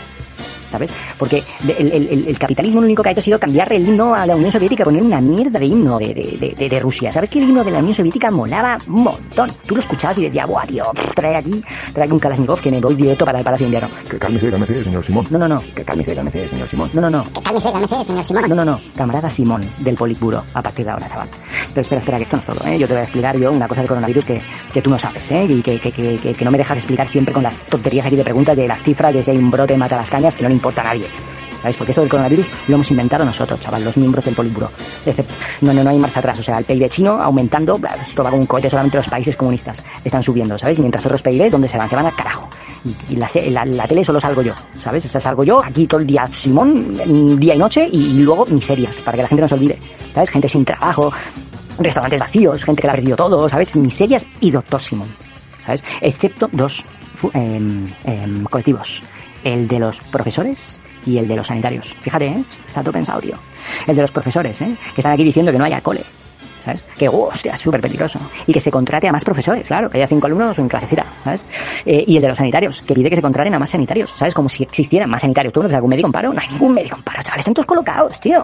¿Sabes? 0.70 0.92
Porque 1.18 1.44
el, 1.64 1.92
el- 1.92 2.08
el- 2.10 2.28
el 2.28 2.40
capitalismo 2.40 2.82
lo 2.82 2.86
único 2.86 3.02
que 3.04 3.10
ha 3.10 3.12
hecho 3.12 3.20
ha 3.22 3.24
sido 3.24 3.40
cambiar 3.40 3.72
el 3.74 3.88
himno 3.88 4.14
a 4.14 4.26
la 4.26 4.36
Unión 4.36 4.52
Soviética, 4.52 4.84
poner 4.84 5.02
una 5.04 5.20
mierda 5.22 5.60
de 5.60 5.66
himno 5.66 5.98
de, 6.00 6.14
de, 6.14 6.38
de- 6.40 6.56
de- 6.58 6.70
de 6.70 6.80
Rusia. 6.80 7.12
¿Sabes 7.12 7.30
que 7.30 7.40
el 7.40 7.46
himno 7.50 7.64
de 7.64 7.72
la 7.72 7.80
Unión 7.80 7.94
Soviética 7.94 8.30
molaba 8.32 8.78
un 8.88 9.04
montón? 9.04 9.52
Tú 9.66 9.76
lo 9.76 9.82
escuchabas 9.82 10.18
y 10.20 10.24
decías, 10.24 10.48
buah, 10.48 10.66
tío, 10.66 10.84
trae 11.16 11.36
aquí, 11.36 11.64
trae 11.94 12.06
aquí 12.06 12.14
un 12.14 12.20
Kalashnikov 12.20 12.60
que 12.62 12.72
me 12.72 12.80
voy 12.80 12.96
directo 12.96 13.26
para 13.26 13.40
el 13.40 13.44
Palacio 13.44 13.66
de 13.66 13.76
Invierno. 13.76 13.90
Que 14.10 14.18
cálmese, 14.18 14.50
cálmese, 14.50 14.84
señor 14.84 15.04
Simón. 15.06 15.26
No, 15.30 15.38
no, 15.40 15.48
no. 15.48 15.64
Que 15.76 15.84
cálmese, 15.84 16.16
cálmese, 16.16 16.48
señor 16.48 16.68
Simón. 16.68 16.90
No, 16.94 17.02
no, 17.02 17.10
no. 17.10 17.24
Cálmese, 17.44 17.72
cálmese, 17.72 18.04
señor 18.06 18.24
Simón. 18.26 18.44
No, 18.50 18.56
no, 18.56 18.66
no. 18.66 18.80
Camarada 18.96 19.30
Simón, 19.30 19.62
del 19.80 19.96
Politburo, 19.96 20.44
a 20.54 20.62
partir 20.62 20.86
de 20.86 20.92
ahora, 20.92 21.08
chaval. 21.10 21.28
Pero 21.74 21.82
espera, 21.82 22.00
espera, 22.00 22.18
que 22.18 22.24
esto 22.24 22.38
no 22.38 22.42
es 22.42 22.48
todo, 22.48 22.68
¿eh? 22.70 22.78
Yo 22.80 22.88
te 22.88 22.94
voy 22.94 23.00
a 23.02 23.04
explicar 23.04 23.38
yo 23.38 23.52
una 23.52 23.68
cosa 23.68 23.82
del 23.82 23.88
coronavirus 23.88 24.26
que, 24.26 24.42
que 24.74 24.82
tú 24.82 24.90
no 24.90 25.00
sabes, 25.00 25.32
¿eh? 25.32 25.46
Y 25.50 25.62
que, 25.62 25.80
que, 25.80 25.92
que, 25.92 26.16
que- 26.18 26.34
que 26.34 26.46
no 26.46 26.52
me 26.52 26.58
dejas 26.58 26.78
explicar 26.78 27.08
siempre 27.08 27.34
con 27.34 27.44
las 27.44 27.60
tonterías 27.62 28.06
aquí 28.06 28.16
de 28.16 28.24
preguntas 28.24 28.56
de 28.56 28.68
las 28.68 28.82
cifras 28.84 29.14
de 29.14 29.24
si 29.24 29.32
hay 29.32 29.38
un 29.38 29.50
brote 29.52 29.76
mata 29.78 29.96
las 29.98 30.10
cañas 30.10 30.36
que 30.36 30.44
no 30.44 30.50
le 30.50 30.56
importa 30.60 30.82
a 30.82 30.86
nadie. 30.86 31.08
¿Sabes? 31.62 31.76
Porque 31.76 31.92
eso 31.92 32.02
del 32.02 32.10
coronavirus 32.10 32.50
lo 32.68 32.76
hemos 32.76 32.90
inventado 32.90 33.26
nosotros, 33.26 33.60
chaval, 33.60 33.84
los 33.84 33.98
miembros 33.98 34.24
del 34.24 34.34
Politburo. 34.34 34.72
No, 35.62 35.74
no, 35.74 35.84
no 35.84 35.90
hay 35.90 35.98
marcha 35.98 36.20
atrás. 36.20 36.40
O 36.40 36.44
sea, 36.44 36.58
el 36.58 36.64
PIB 36.64 36.90
chino 36.90 37.22
aumentando, 37.22 37.78
esto 38.00 38.24
va 38.24 38.30
como 38.30 38.44
un 38.44 38.48
cohete, 38.48 38.70
solamente 38.70 38.98
los 38.98 39.08
países 39.08 39.36
comunistas 39.36 39.84
están 40.04 40.24
subiendo, 40.24 40.58
¿sabes? 40.58 40.80
Mientras 40.80 41.06
otros 41.06 41.22
PIBs, 41.22 41.52
¿dónde 41.52 41.68
se 41.68 41.78
van? 41.78 41.90
Se 41.90 41.98
van 41.98 42.06
al 42.06 42.16
carajo. 42.16 42.48
Y, 43.10 43.18
la, 43.18 43.28
la, 43.50 43.66
la 43.66 43.88
tele 43.88 44.06
solo 44.06 44.22
salgo 44.22 44.42
yo, 44.42 44.54
¿sabes? 44.80 45.04
O 45.04 45.10
sea, 45.10 45.20
salgo 45.20 45.44
yo 45.44 45.62
aquí 45.62 45.86
todo 45.86 46.00
el 46.00 46.08
día, 46.08 46.26
Simón, 46.28 47.38
día 47.38 47.56
y 47.56 47.58
noche, 47.58 47.90
y, 47.92 48.22
luego 48.22 48.46
miserias, 48.46 49.02
para 49.02 49.18
que 49.18 49.24
la 49.24 49.28
gente 49.28 49.42
no 49.42 49.48
se 49.50 49.56
olvide. 49.56 49.78
¿Sabes? 50.14 50.30
Gente 50.30 50.48
sin 50.48 50.64
trabajo, 50.64 51.12
restaurantes 51.78 52.22
vacíos, 52.22 52.64
gente 52.64 52.82
que 52.82 52.88
la 52.88 52.94
ha 52.94 52.96
perdido 52.96 53.18
todo, 53.18 53.50
¿sabes? 53.50 53.76
Miserias 53.76 54.26
y 54.40 54.50
Doctor 54.50 54.82
Simón, 54.82 55.10
¿sabes? 55.66 55.84
Excepto 56.00 56.50
dos 56.54 56.86
em, 57.34 57.92
colectivos. 58.50 59.04
El 59.44 59.68
de 59.68 59.80
los 59.80 60.02
profesores 60.02 60.78
y 61.06 61.18
el 61.18 61.28
de 61.28 61.36
los 61.36 61.48
sanitarios. 61.48 61.96
Fíjate, 62.02 62.28
¿eh? 62.28 62.44
Está 62.68 62.82
todo 62.82 62.94
pensado. 62.94 63.22
El 63.22 63.96
de 63.96 64.02
los 64.02 64.12
profesores, 64.12 64.60
¿eh? 64.62 64.76
Que 64.94 65.02
están 65.02 65.14
aquí 65.14 65.24
diciendo 65.24 65.52
que 65.52 65.58
no 65.58 65.66
haya 65.66 65.82
cole. 65.82 66.04
¿Sabes? 66.64 66.84
Que, 66.98 67.08
oh, 67.08 67.30
hostia, 67.34 67.56
súper 67.56 67.82
peligroso. 67.82 68.20
Y 68.48 68.54
que 68.54 68.60
se 68.60 68.72
contrate 68.72 69.08
a 69.08 69.12
más 69.12 69.24
profesores, 69.24 69.68
claro, 69.68 69.90
que 69.90 69.98
haya 69.98 70.08
cinco 70.08 70.28
alumnos 70.28 70.58
en 70.60 70.68
clasecita, 70.68 71.06
¿sabes? 71.24 71.46
Eh, 71.86 72.04
y 72.06 72.18
el 72.18 72.22
de 72.22 72.28
los 72.28 72.38
sanitarios, 72.38 72.82
que 72.82 72.94
pide 72.94 73.10
que 73.10 73.16
se 73.16 73.22
contraten 73.22 73.54
a 73.54 73.60
más 73.60 73.70
sanitarios, 73.70 74.12
¿sabes? 74.16 74.34
Como 74.34 74.50
si 74.50 74.64
existieran 74.64 75.10
más 75.10 75.22
sanitarios. 75.22 75.54
¿Tú 75.54 75.64
no 75.64 75.70
algún 75.76 75.90
médico 75.90 76.08
en 76.08 76.12
paro? 76.12 76.34
No 76.34 76.42
hay 76.42 76.48
ningún 76.50 76.74
médico 76.74 76.98
en 76.98 77.04
paro, 77.04 77.22
chavales, 77.24 77.44
están 77.44 77.54
todos 77.54 77.66
colocados, 77.66 78.20
tío. 78.20 78.44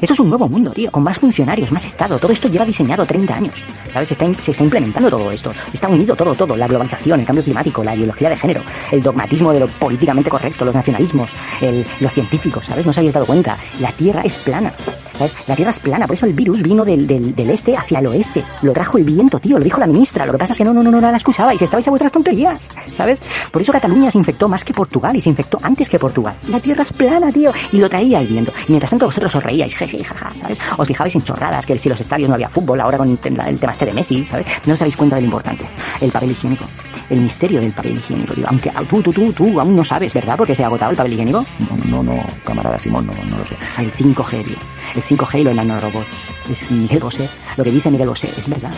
Esto 0.00 0.12
es 0.12 0.20
un 0.20 0.28
nuevo 0.28 0.48
mundo, 0.48 0.70
tío, 0.72 0.90
con 0.90 1.02
más 1.02 1.18
funcionarios, 1.18 1.72
más 1.72 1.84
Estado. 1.84 2.18
Todo 2.18 2.32
esto 2.32 2.48
lleva 2.48 2.64
diseñado 2.64 3.06
30 3.06 3.34
años, 3.34 3.64
¿sabes? 3.92 4.08
Se 4.08 4.14
está, 4.14 4.26
se 4.40 4.50
está 4.50 4.62
implementando 4.62 5.10
todo 5.10 5.30
esto. 5.30 5.52
Está 5.72 5.88
unido 5.88 6.14
todo, 6.16 6.34
todo. 6.34 6.56
La 6.56 6.66
globalización, 6.66 7.20
el 7.20 7.26
cambio 7.26 7.44
climático, 7.44 7.82
la 7.82 7.94
ideología 7.94 8.28
de 8.28 8.36
género, 8.36 8.62
el 8.90 9.02
dogmatismo 9.02 9.52
de 9.52 9.60
lo 9.60 9.66
políticamente 9.68 10.30
correcto, 10.30 10.64
los 10.64 10.74
nacionalismos, 10.74 11.30
el, 11.60 11.86
los 12.00 12.12
científicos, 12.12 12.66
¿sabes? 12.66 12.84
No 12.84 12.90
os 12.90 12.98
habéis 12.98 13.12
dado 13.12 13.26
cuenta. 13.26 13.56
La 13.80 13.92
Tierra 13.92 14.22
es 14.22 14.36
plana. 14.38 14.72
¿Sabes? 15.16 15.34
La 15.46 15.56
Tierra 15.56 15.70
es 15.70 15.80
plana, 15.80 16.06
por 16.06 16.14
eso 16.14 16.26
el 16.26 16.32
virus 16.32 16.62
vino 16.62 16.84
del, 16.84 17.06
del, 17.06 17.34
del 17.34 17.50
este 17.50 17.76
hacia 17.76 17.98
el 18.00 18.06
oeste. 18.06 18.44
Lo 18.62 18.72
trajo 18.72 18.98
el 18.98 19.04
viento, 19.04 19.38
tío, 19.38 19.58
lo 19.58 19.64
dijo 19.64 19.80
la 19.80 19.86
ministra. 19.86 20.26
Lo 20.26 20.32
que 20.32 20.38
pasa 20.38 20.52
es 20.52 20.58
que 20.58 20.64
no, 20.64 20.72
no, 20.72 20.82
no, 20.82 20.90
no 20.90 21.00
la 21.00 21.16
escuchabais, 21.16 21.60
estabais 21.60 21.86
a 21.86 21.90
vuestras 21.90 22.12
tonterías, 22.12 22.70
¿sabes? 22.92 23.22
Por 23.50 23.62
eso 23.62 23.72
Cataluña 23.72 24.10
se 24.10 24.18
infectó 24.18 24.48
más 24.48 24.64
que 24.64 24.72
Portugal 24.72 25.16
y 25.16 25.20
se 25.20 25.30
infectó 25.30 25.58
antes 25.62 25.88
que 25.88 25.98
Portugal. 25.98 26.36
La 26.48 26.60
Tierra 26.60 26.82
es 26.82 26.92
plana, 26.92 27.32
tío, 27.32 27.52
y 27.72 27.78
lo 27.78 27.88
traía 27.88 28.20
el 28.20 28.26
viento. 28.26 28.52
Y 28.68 28.72
mientras 28.72 28.90
tanto 28.90 29.06
vosotros 29.06 29.34
os 29.34 29.42
reíais, 29.42 29.74
jeje, 29.76 30.02
jaja, 30.04 30.32
¿sabes? 30.34 30.60
Os 30.76 30.86
fijabais 30.86 31.14
en 31.14 31.22
chorradas, 31.22 31.66
que 31.66 31.78
si 31.78 31.88
los 31.88 32.00
estadios 32.00 32.28
no 32.28 32.34
había 32.34 32.48
fútbol, 32.48 32.80
ahora 32.80 32.98
con 32.98 33.10
el, 33.10 33.18
tema 33.18 33.72
este 33.72 33.86
de 33.86 33.92
Messi, 33.92 34.26
¿sabes? 34.26 34.46
No 34.64 34.74
os 34.74 34.78
dais 34.78 34.96
cuenta 34.96 35.16
de 35.16 35.22
lo 35.22 35.26
importante. 35.26 35.68
El 36.00 36.10
papel 36.10 36.30
higiénico. 36.32 36.64
El 37.08 37.20
misterio 37.20 37.60
del 37.60 37.72
papel 37.72 37.96
higiénico, 37.96 38.34
tío. 38.34 38.46
Aunque 38.48 38.72
tú, 38.88 39.02
tú, 39.02 39.12
tú, 39.12 39.32
tú 39.32 39.60
aún 39.60 39.76
no 39.76 39.84
sabes, 39.84 40.12
¿verdad? 40.12 40.36
Porque 40.36 40.54
se 40.54 40.64
ha 40.64 40.66
agotado 40.66 40.90
el 40.90 40.96
papel 40.96 41.12
higiénico. 41.12 41.44
No, 41.88 42.02
no, 42.02 42.02
no, 42.02 42.22
camarada 42.44 42.78
Simón, 42.78 43.06
no, 43.06 43.12
no 43.30 43.38
lo 43.38 43.46
sé. 43.46 43.56
El 43.78 43.92
5G, 43.92 44.44
tío. 44.44 44.56
El 44.94 45.02
5G 45.06 45.40
y 45.40 45.44
los 45.44 45.54
nanorobots. 45.54 46.06
Es 46.50 46.70
Miguel 46.70 47.00
Bosé. 47.00 47.28
Lo 47.56 47.64
que 47.64 47.70
dice 47.70 47.90
Miguel 47.90 48.08
Bosé 48.08 48.30
es 48.36 48.48
verdad. 48.48 48.72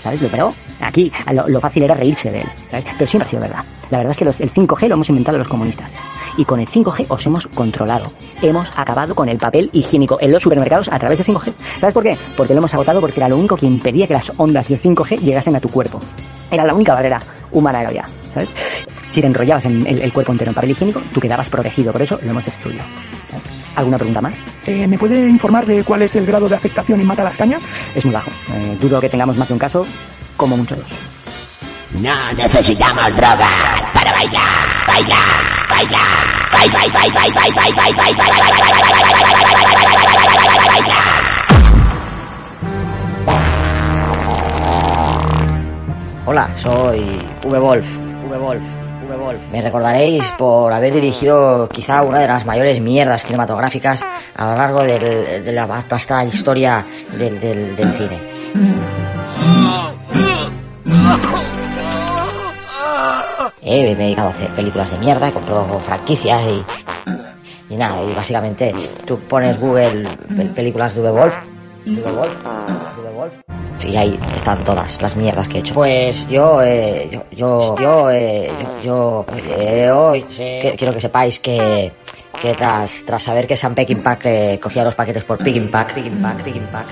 ¿Sabes? 0.00 0.20
Pero 0.30 0.54
aquí 0.80 1.10
lo, 1.32 1.48
lo 1.48 1.60
fácil 1.60 1.82
era 1.84 1.94
reírse 1.94 2.30
de 2.30 2.40
él. 2.42 2.48
¿sabes? 2.70 2.84
Pero 2.96 3.08
siempre 3.10 3.26
ha 3.26 3.30
sido 3.30 3.42
verdad. 3.42 3.64
La 3.90 3.98
verdad 3.98 4.12
es 4.12 4.18
que 4.18 4.24
los- 4.24 4.40
el 4.40 4.50
5G 4.50 4.88
lo 4.88 4.94
hemos 4.94 5.08
inventado 5.08 5.38
los 5.38 5.48
comunistas. 5.48 5.92
Y 6.36 6.44
con 6.44 6.60
el 6.60 6.68
5G 6.68 7.06
os 7.08 7.26
hemos 7.26 7.46
controlado. 7.48 8.12
Hemos 8.42 8.70
acabado 8.76 9.14
con 9.14 9.28
el 9.28 9.38
papel 9.38 9.70
higiénico 9.72 10.18
en 10.20 10.30
los 10.30 10.42
supermercados 10.42 10.88
a 10.88 10.98
través 10.98 11.18
de 11.18 11.24
5G. 11.24 11.52
¿Sabes 11.80 11.94
por 11.94 12.02
qué? 12.04 12.16
Porque 12.36 12.54
lo 12.54 12.58
hemos 12.58 12.72
agotado 12.74 13.00
porque 13.00 13.18
era 13.18 13.28
lo 13.28 13.36
único 13.36 13.56
que 13.56 13.66
impedía 13.66 14.06
que 14.06 14.12
las 14.14 14.32
ondas 14.36 14.68
del 14.68 14.80
5G 14.80 15.18
llegasen 15.20 15.56
a 15.56 15.60
tu 15.60 15.68
cuerpo. 15.68 16.00
Era 16.50 16.64
la 16.64 16.74
única 16.74 16.94
barrera 16.94 17.20
humana 17.50 17.80
que 17.80 17.86
había. 17.88 18.04
¿Sabes? 18.34 18.52
Si 19.08 19.20
te 19.20 19.26
enrollabas 19.26 19.64
en 19.64 19.84
el, 19.86 20.00
el 20.02 20.12
cuerpo 20.12 20.30
entero 20.32 20.50
en 20.50 20.54
papel 20.54 20.70
higiénico, 20.70 21.00
tú 21.12 21.18
quedabas 21.20 21.48
protegido. 21.48 21.92
Por 21.92 22.02
eso 22.02 22.18
lo 22.22 22.30
hemos 22.30 22.44
destruido. 22.44 22.82
¿sabes? 23.30 23.44
¿Alguna 23.78 23.96
pregunta 23.96 24.20
más? 24.20 24.34
Eh, 24.66 24.88
¿Me 24.88 24.98
puede 24.98 25.28
informar 25.28 25.64
de 25.64 25.84
cuál 25.84 26.02
es 26.02 26.16
el 26.16 26.26
grado 26.26 26.48
de 26.48 26.56
afectación 26.56 27.00
en 27.00 27.06
Mata 27.06 27.22
las 27.22 27.36
Cañas? 27.38 27.64
Es 27.94 28.04
muy 28.04 28.12
bajo. 28.12 28.28
Eh, 28.52 28.76
dudo 28.80 29.00
que 29.00 29.08
tengamos 29.08 29.36
más 29.36 29.46
de 29.46 29.54
un 29.54 29.60
caso, 29.60 29.86
como 30.36 30.56
mucho 30.56 30.74
dos. 30.74 30.90
No 31.92 32.32
necesitamos 32.36 33.16
drogas 33.16 33.80
para 33.94 34.12
bailar, 34.12 34.42
bailar, 34.88 35.20
bailar, 35.70 36.00
bailar, 36.52 36.92
bailar, 36.92 37.30
bailar, 37.30 37.54
bailar, 37.54 37.96
bailar, 37.96 38.34
bailar. 40.66 40.98
Hola, 46.26 46.50
soy 46.56 47.22
V-Wolf, 47.44 47.98
V-Wolf. 48.28 48.87
Me 49.52 49.62
recordaréis 49.62 50.30
por 50.32 50.72
haber 50.72 50.92
dirigido 50.92 51.68
quizá 51.68 52.02
una 52.02 52.20
de 52.20 52.26
las 52.28 52.44
mayores 52.44 52.80
mierdas 52.80 53.24
cinematográficas 53.24 54.04
a 54.36 54.50
lo 54.50 54.56
largo 54.56 54.82
del- 54.82 55.44
de 55.44 55.52
la 55.52 55.66
vasta 55.66 56.24
historia 56.24 56.84
del, 57.16 57.40
del- 57.40 57.76
cine. 57.92 58.20
Eh, 63.60 63.82
me 63.84 63.90
he 63.92 63.96
dedicado 63.96 64.28
a 64.28 64.30
hacer 64.30 64.54
películas 64.54 64.90
de 64.90 64.98
mierda, 64.98 65.28
he 65.28 65.32
comprado 65.32 65.78
franquicias 65.80 66.40
y... 67.68 67.74
Nada, 67.76 68.02
y 68.02 68.14
básicamente 68.14 68.74
tú 69.04 69.18
pones 69.18 69.60
Google 69.60 70.04
pel- 70.30 70.54
películas 70.54 70.94
de 70.94 71.02
V-Wolf, 71.02 71.34
V-Wolf, 71.84 72.36
V-Wolf, 72.46 73.34
y 73.84 73.96
ahí 73.96 74.18
están 74.36 74.64
todas 74.64 75.00
las 75.02 75.14
mierdas 75.16 75.48
que 75.48 75.58
he 75.58 75.60
hecho. 75.60 75.74
Pues 75.74 76.28
yo, 76.28 76.62
eh, 76.62 77.08
yo, 77.12 77.22
yo, 77.32 77.76
yo, 77.78 78.10
eh, 78.10 78.50
yo, 78.84 78.84
yo, 78.84 79.26
eh, 79.48 79.90
hoy 79.90 80.22
que- 80.22 80.74
quiero 80.78 80.94
que 80.94 81.00
sepáis 81.00 81.40
que, 81.40 81.92
que 82.40 82.54
tras, 82.54 83.04
tras 83.06 83.22
saber 83.22 83.46
que 83.46 83.56
Sam 83.56 83.74
Peckinpah 83.74 84.18
eh, 84.24 84.60
cogía 84.62 84.84
los 84.84 84.94
paquetes 84.94 85.24
por 85.24 85.38
Pack, 85.38 85.46
Picking 85.94 86.22
Pack, 86.22 86.42
Picking 86.44 86.66
Pack, 86.66 86.86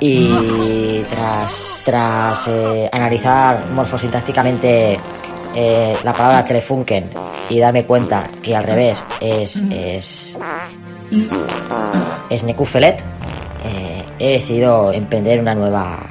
y 0.00 1.02
tras, 1.10 1.82
tras 1.84 2.48
eh, 2.48 2.88
analizar 2.92 3.66
morfosintácticamente 3.72 4.98
eh, 5.54 5.96
la 6.04 6.12
palabra 6.12 6.44
telefunken 6.44 7.10
y 7.48 7.58
darme 7.60 7.84
cuenta 7.86 8.26
que 8.42 8.54
al 8.54 8.64
revés 8.64 9.02
es, 9.20 9.56
es, 9.70 10.36
es 12.30 12.42
Nekufelet, 12.42 13.00
eh, 13.64 13.95
he 14.18 14.32
decidido 14.32 14.92
emprender 14.92 15.40
una 15.40 15.54
nueva 15.54 16.06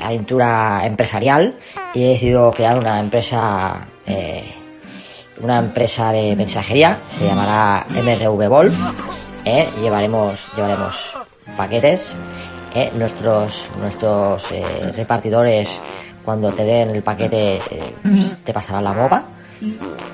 aventura 0.00 0.86
empresarial 0.86 1.54
y 1.94 2.04
he 2.04 2.08
decidido 2.10 2.52
crear 2.52 2.78
una 2.78 3.00
empresa 3.00 3.86
eh, 4.06 4.54
una 5.40 5.58
empresa 5.58 6.12
de 6.12 6.36
mensajería 6.36 7.00
se 7.08 7.26
llamará 7.26 7.86
MRV 7.90 8.48
Wolf 8.48 8.78
eh, 9.44 9.68
llevaremos 9.80 10.38
llevaremos 10.54 10.94
paquetes 11.56 12.14
eh, 12.74 12.90
nuestros 12.94 13.68
nuestros 13.78 14.50
eh, 14.52 14.92
repartidores 14.96 15.68
cuando 16.24 16.52
te 16.52 16.64
den 16.64 16.90
el 16.90 17.02
paquete 17.02 17.60
te 18.42 18.52
pasarán 18.52 18.84
la 18.84 18.92
mopa. 18.94 19.24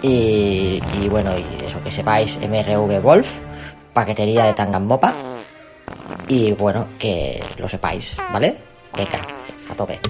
Y, 0.03 0.81
y 1.01 1.09
bueno 1.09 1.39
y 1.39 1.65
eso 1.65 1.83
que 1.85 1.93
sepáis 1.93 2.37
MRV 2.37 3.01
Wolf 3.01 3.29
paquetería 3.93 4.45
de 4.45 4.55
Tangan 4.55 4.87
Mopa 4.87 5.13
y 6.29 6.53
bueno 6.53 6.87
que 6.99 7.43
lo 7.57 7.69
sepáis 7.69 8.17
vale 8.33 8.57
venga 8.97 9.27
a 9.69 9.75
tope 9.75 10.01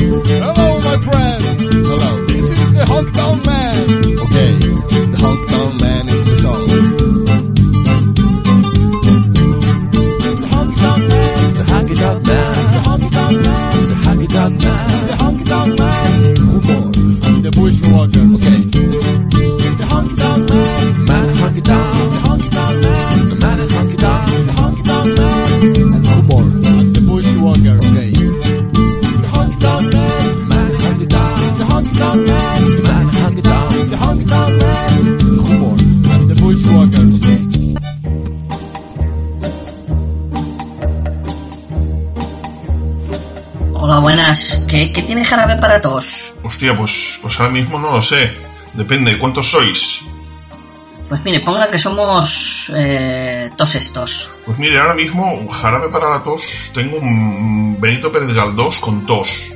Hello, 0.00 0.78
my 0.78 0.96
friend. 1.04 1.42
Hello. 1.42 2.26
This 2.28 2.50
is 2.50 2.72
the 2.72 2.84
Hometown 2.84 3.36
Man. 3.44 3.74
Okay, 4.24 4.50
the 5.10 5.18
Hometown 5.18 5.80
Man 5.80 6.06
is 6.06 6.24
the 6.24 6.36
song. 6.36 6.66
The 10.38 10.48
Hometown 10.54 11.00
Man. 11.08 11.54
The 11.58 11.64
Honky 11.72 11.94
Tonk 11.98 12.18
Man. 12.26 12.52
The 12.74 12.80
Hometown 12.88 13.32
Man. 13.44 13.72
The 13.88 13.96
Honky 14.06 14.28
Tonk 14.28 14.54
Man. 14.62 14.86
The 15.08 15.16
Hometown 15.22 15.68
Man. 15.78 16.10
Humor. 16.36 16.84
The 17.42 17.50
Bushwalker. 17.50 18.24
Okay. 18.36 18.77
Buenas. 45.00 45.00
¿Qué, 45.00 45.00
qué 45.00 45.06
tiene 45.06 45.24
jarabe 45.24 45.56
para 45.60 45.80
tos? 45.80 46.34
Hostia, 46.42 46.76
pues, 46.76 47.18
pues 47.22 47.38
ahora 47.40 47.52
mismo 47.52 47.78
no 47.78 47.92
lo 47.92 48.02
sé. 48.02 48.32
Depende, 48.74 49.18
¿cuántos 49.18 49.50
sois? 49.50 50.02
Pues 51.08 51.24
mire, 51.24 51.40
ponga 51.40 51.70
que 51.70 51.78
somos 51.78 52.70
eh, 52.76 53.50
tos 53.56 53.74
estos. 53.74 54.30
Pues 54.44 54.58
mire, 54.58 54.78
ahora 54.78 54.94
mismo, 54.94 55.32
un 55.32 55.48
jarabe 55.48 55.88
para 55.88 56.10
la 56.10 56.22
tos, 56.22 56.70
tengo 56.74 56.98
un 56.98 57.80
Benito 57.80 58.12
Pérez 58.12 58.34
Galdós 58.34 58.78
con 58.78 59.06
tos. 59.06 59.52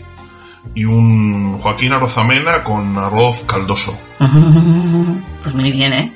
Y 0.75 0.85
un 0.85 1.59
Joaquín 1.59 1.93
Arozamena 1.93 2.63
con 2.63 2.97
arroz 2.99 3.45
caldoso. 3.45 3.99
Pues 5.43 5.57
muy 5.57 5.73
bien, 5.73 5.93
¿eh? 5.93 6.13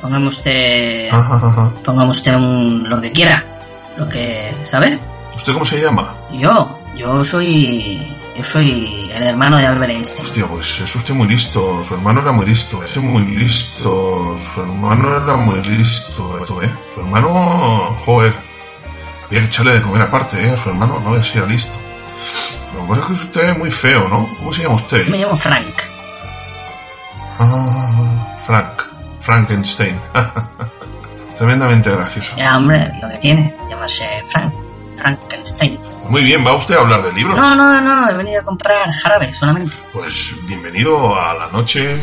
Póngame 0.00 0.28
usted... 0.28 1.08
Ajá. 1.10 1.72
Póngame 1.84 2.10
usted 2.10 2.36
un, 2.36 2.88
lo 2.88 3.00
que 3.00 3.10
quiera. 3.10 3.44
Lo 3.96 4.08
que... 4.08 4.54
¿Sabe? 4.62 4.96
¿Usted 5.36 5.52
cómo 5.52 5.64
se 5.64 5.82
llama? 5.82 6.14
Yo. 6.32 6.78
Yo 6.96 7.24
soy... 7.24 8.16
Yo 8.40 8.44
soy 8.44 9.10
el 9.12 9.22
hermano 9.22 9.58
de 9.58 9.66
Albert 9.66 9.92
Einstein. 9.92 10.26
Hostia, 10.26 10.46
pues 10.46 10.80
es 10.80 10.96
usted 10.96 11.12
muy 11.12 11.28
listo. 11.28 11.84
Su 11.84 11.92
hermano 11.92 12.22
era 12.22 12.32
muy 12.32 12.46
listo. 12.46 12.82
Es 12.82 12.96
muy 12.96 13.22
listo. 13.36 14.34
Su 14.38 14.62
hermano 14.62 15.22
era 15.22 15.36
muy 15.36 15.60
listo. 15.60 16.38
Esto, 16.40 16.62
¿eh? 16.62 16.70
Su 16.94 17.00
hermano... 17.00 17.94
Joder. 18.06 18.32
Había 19.26 19.40
que 19.40 19.46
echarle 19.46 19.74
de 19.74 19.82
comer 19.82 20.00
aparte, 20.00 20.42
¿eh? 20.42 20.56
Su 20.56 20.70
hermano 20.70 20.98
no 21.04 21.14
era 21.14 21.46
listo. 21.46 21.78
Lo 22.74 22.80
que 22.80 22.88
pasa 22.88 23.00
es 23.02 23.06
que 23.08 23.12
es 23.12 23.20
usted 23.20 23.58
muy 23.58 23.70
feo, 23.70 24.08
¿no? 24.08 24.26
¿Cómo 24.38 24.54
se 24.54 24.62
llama 24.62 24.76
usted? 24.76 25.06
Me 25.08 25.18
llamo 25.18 25.36
Frank. 25.36 25.74
Ah, 27.40 28.36
Frank. 28.46 28.84
Frankenstein. 29.20 30.00
Tremendamente 31.36 31.90
gracioso. 31.90 32.36
Ya, 32.38 32.56
hombre, 32.56 32.90
lo 33.02 33.10
que 33.10 33.18
tiene. 33.18 33.54
Llamarse 33.68 34.08
Frank. 34.28 34.54
Frankenstein. 34.94 35.78
Muy 36.10 36.24
bien, 36.24 36.44
¿va 36.44 36.56
usted 36.56 36.74
a 36.74 36.80
hablar 36.80 37.04
del 37.04 37.14
libro? 37.14 37.36
No, 37.36 37.54
no, 37.54 37.80
no, 37.80 38.10
he 38.10 38.14
venido 38.14 38.40
a 38.40 38.44
comprar 38.44 38.90
jarabe 38.90 39.32
solamente. 39.32 39.76
Pues 39.92 40.34
bienvenido 40.48 41.14
a 41.14 41.34
la 41.34 41.46
noche. 41.52 42.02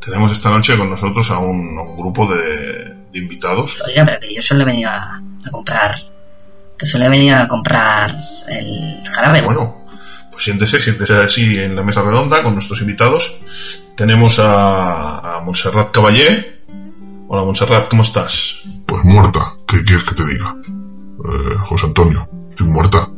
Tenemos 0.00 0.32
esta 0.32 0.50
noche 0.50 0.76
con 0.76 0.90
nosotros 0.90 1.30
a 1.30 1.38
un, 1.38 1.78
a 1.78 1.82
un 1.82 1.96
grupo 1.96 2.26
de, 2.26 2.94
de 3.12 3.18
invitados. 3.20 3.80
Oiga, 3.86 4.04
pero 4.04 4.18
que 4.18 4.34
yo 4.34 4.42
solo 4.42 4.62
he 4.62 4.66
venido 4.66 4.90
a, 4.90 5.22
a 5.46 5.50
comprar. 5.52 5.94
Que 6.76 6.86
solo 6.86 7.04
he 7.04 7.10
venido 7.10 7.36
a 7.38 7.46
comprar 7.46 8.12
el 8.48 9.02
jarabe. 9.08 9.40
Bueno, 9.42 9.86
pues 10.32 10.42
siéntese, 10.42 10.80
siéntese 10.80 11.14
así 11.14 11.56
en 11.60 11.76
la 11.76 11.84
mesa 11.84 12.02
redonda 12.02 12.42
con 12.42 12.54
nuestros 12.54 12.80
invitados. 12.80 13.83
Tenemos 13.96 14.40
a, 14.40 15.36
a 15.36 15.40
Montserrat 15.42 15.92
Caballé. 15.92 16.64
Hola 17.28 17.44
Montserrat, 17.44 17.88
¿cómo 17.88 18.02
estás? 18.02 18.64
Pues 18.86 19.04
muerta, 19.04 19.54
¿qué 19.68 19.84
quieres 19.84 20.02
que 20.02 20.16
te 20.16 20.24
diga? 20.24 20.56
Eh, 20.66 21.56
José 21.68 21.86
Antonio, 21.86 22.26
estoy 22.50 22.66
muerta. 22.66 23.08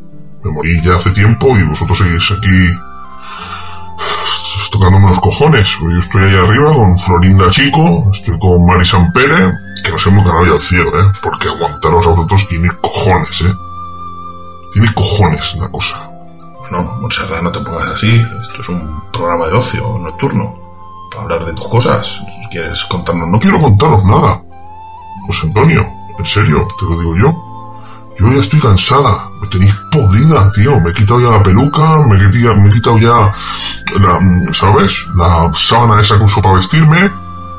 Me 0.45 0.51
morí 0.51 0.79
ya 0.83 0.97
hace 0.97 1.13
tiempo 1.13 1.57
y 1.57 1.63
vosotros 1.63 1.97
seguís 1.97 2.31
aquí 2.31 2.71
tocándome 4.71 5.09
los 5.09 5.21
cojones. 5.21 5.67
Yo 5.81 5.99
estoy 5.99 6.25
ahí 6.25 6.37
arriba 6.37 6.75
con 6.75 6.99
Florinda 6.99 7.51
Chico, 7.51 8.11
estoy 8.13 8.39
con 8.39 8.67
Mari 8.67 8.85
Sampere, 8.85 9.53
que 9.83 9.91
nos 9.91 10.07
hemos 10.07 10.25
ganado 10.25 10.45
ya 10.45 10.53
al 10.53 10.61
cielo, 10.61 10.91
¿eh? 11.01 11.11
Porque 11.23 11.49
aguantaros 11.49 12.07
a 12.07 12.11
vosotros 12.11 12.47
tiene 12.51 12.69
cojones, 12.83 13.41
¿eh? 13.41 13.55
Tiene 14.75 14.93
cojones 14.93 15.57
la 15.59 15.71
cosa. 15.71 16.11
Bueno, 16.61 16.99
Montserrat, 17.01 17.43
no 17.43 17.51
te 17.51 17.61
pongas 17.61 17.87
así. 17.93 18.23
Esto 18.43 18.61
es 18.61 18.69
un 18.69 19.11
programa 19.11 19.47
de 19.47 19.55
ocio 19.55 19.99
nocturno. 19.99 20.66
Hablar 21.19 21.45
de 21.45 21.53
tus 21.55 21.67
cosas. 21.69 22.23
Quieres 22.51 22.85
contarnos, 22.85 23.29
No 23.29 23.39
quiero 23.39 23.61
contaros 23.61 24.05
nada. 24.05 24.43
José 25.27 25.47
Antonio, 25.47 25.87
en 26.19 26.25
serio, 26.25 26.67
te 26.79 26.85
lo 26.85 26.99
digo 26.99 27.17
yo. 27.17 27.47
Yo 28.19 28.33
ya 28.33 28.41
estoy 28.41 28.61
cansada. 28.61 29.29
Me 29.41 29.49
tenéis 29.49 29.75
podrida, 29.91 30.51
tío. 30.53 30.81
Me 30.81 30.91
he 30.91 30.93
quitado 30.93 31.21
ya 31.21 31.31
la 31.31 31.43
peluca, 31.43 32.07
me 32.07 32.17
he 32.17 32.31
quitado, 32.31 32.57
me 32.57 32.69
he 32.69 32.73
quitado 32.73 32.99
ya 32.99 33.33
la, 34.01 34.53
¿sabes? 34.53 35.07
La 35.17 35.51
sábana 35.55 36.01
esa 36.01 36.19
que 36.19 36.25
uso 36.25 36.41
para 36.41 36.57
vestirme. 36.57 37.11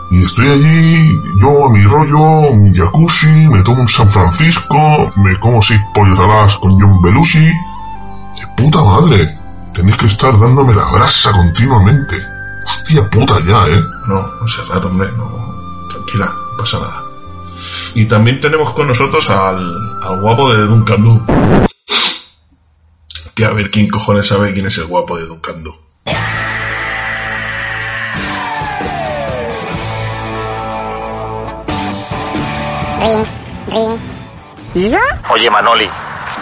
Y 0.09 0.23
estoy 0.23 0.47
allí, 0.47 1.21
yo 1.41 1.65
a 1.65 1.69
mi 1.69 1.83
rollo, 1.83 2.55
mi 2.55 2.73
jacuzzi, 2.73 3.49
me 3.49 3.61
tomo 3.63 3.81
un 3.81 3.87
San 3.89 4.09
Francisco, 4.09 5.11
me 5.17 5.37
como 5.39 5.61
seis 5.61 5.81
pollos 5.93 6.17
alas 6.17 6.57
con 6.57 6.79
John 6.79 7.01
Belushi. 7.01 7.45
De 7.45 8.47
puta 8.55 8.83
madre. 8.83 9.35
Tenéis 9.73 9.97
que 9.97 10.07
estar 10.07 10.39
dándome 10.39 10.73
la 10.73 10.89
grasa 10.91 11.33
continuamente. 11.33 12.36
Hostia 12.67 13.09
puta 13.09 13.39
ya, 13.45 13.67
eh. 13.67 13.83
No, 14.07 14.21
Montserrat, 14.39 14.83
hombre, 14.85 15.09
no. 15.13 15.87
Tranquila, 15.89 16.25
no 16.25 16.57
pasa 16.57 16.79
nada. 16.79 17.03
Y 17.95 18.05
también 18.05 18.39
tenemos 18.39 18.71
con 18.71 18.87
nosotros 18.87 19.29
al, 19.29 19.75
al 20.03 20.21
guapo 20.21 20.53
de 20.53 20.65
Duncan 20.65 21.01
Du. 21.01 21.25
Que 23.35 23.45
a 23.45 23.51
ver 23.51 23.69
quién 23.69 23.87
cojones 23.87 24.27
sabe 24.27 24.53
quién 24.53 24.65
es 24.67 24.77
el 24.77 24.85
guapo 24.85 25.17
de 25.17 25.25
Duncan 25.25 25.63
Du. 25.63 25.75
Ring, 32.99 33.25
ring. 33.67 34.97
Oye, 35.29 35.49
Manoli, 35.49 35.89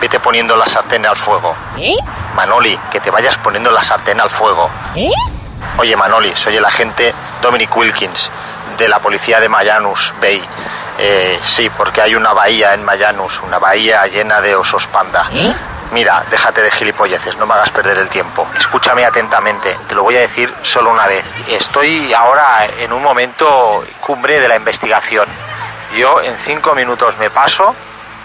vete 0.02 0.20
poniendo 0.20 0.56
la 0.56 0.68
sartén 0.68 1.06
al 1.06 1.16
fuego. 1.16 1.56
¿Eh? 1.78 1.96
Manoli, 2.36 2.78
que 2.92 3.00
te 3.00 3.10
vayas 3.12 3.38
poniendo 3.38 3.72
la 3.72 3.84
sartén 3.84 4.20
al 4.20 4.30
fuego. 4.30 4.70
¿Eh? 4.96 5.10
Oye, 5.78 5.96
Manoli, 5.96 6.36
soy 6.36 6.56
el 6.58 6.66
agente 6.66 7.14
Dominic 7.42 7.76
Wilkins, 7.76 8.32
de 8.78 8.88
la 8.88 9.00
policía 9.00 9.40
de 9.40 9.50
Mayanus 9.50 10.14
Bay. 10.22 10.42
Eh, 10.98 11.40
sí, 11.44 11.70
porque 11.70 12.02
hay 12.02 12.16
una 12.16 12.32
bahía 12.34 12.74
en 12.74 12.84
Mayanus, 12.84 13.42
una 13.42 13.60
bahía 13.60 14.06
llena 14.06 14.40
de 14.40 14.56
osos 14.56 14.88
panda. 14.88 15.30
Mira, 15.92 16.24
déjate 16.30 16.62
de 16.62 16.72
gilipolleces, 16.72 17.38
no 17.38 17.46
me 17.46 17.54
hagas 17.54 17.70
perder 17.70 17.98
el 17.98 18.10
tiempo. 18.10 18.48
Escúchame 18.58 19.06
atentamente, 19.06 19.78
te 19.88 19.96
lo 19.96 20.04
voy 20.04 20.16
a 20.16 20.22
decir 20.22 20.54
solo 20.64 20.92
una 20.92 21.08
vez. 21.08 21.24
Estoy 21.48 22.14
ahora 22.14 22.66
en 22.80 22.92
un 22.92 23.04
momento 23.04 23.84
cumbre 24.00 24.40
de 24.40 24.48
la 24.48 24.56
investigación. 24.56 25.28
Yo 25.96 26.22
en 26.22 26.36
cinco 26.44 26.74
minutos 26.74 27.16
me 27.18 27.30
paso 27.30 27.76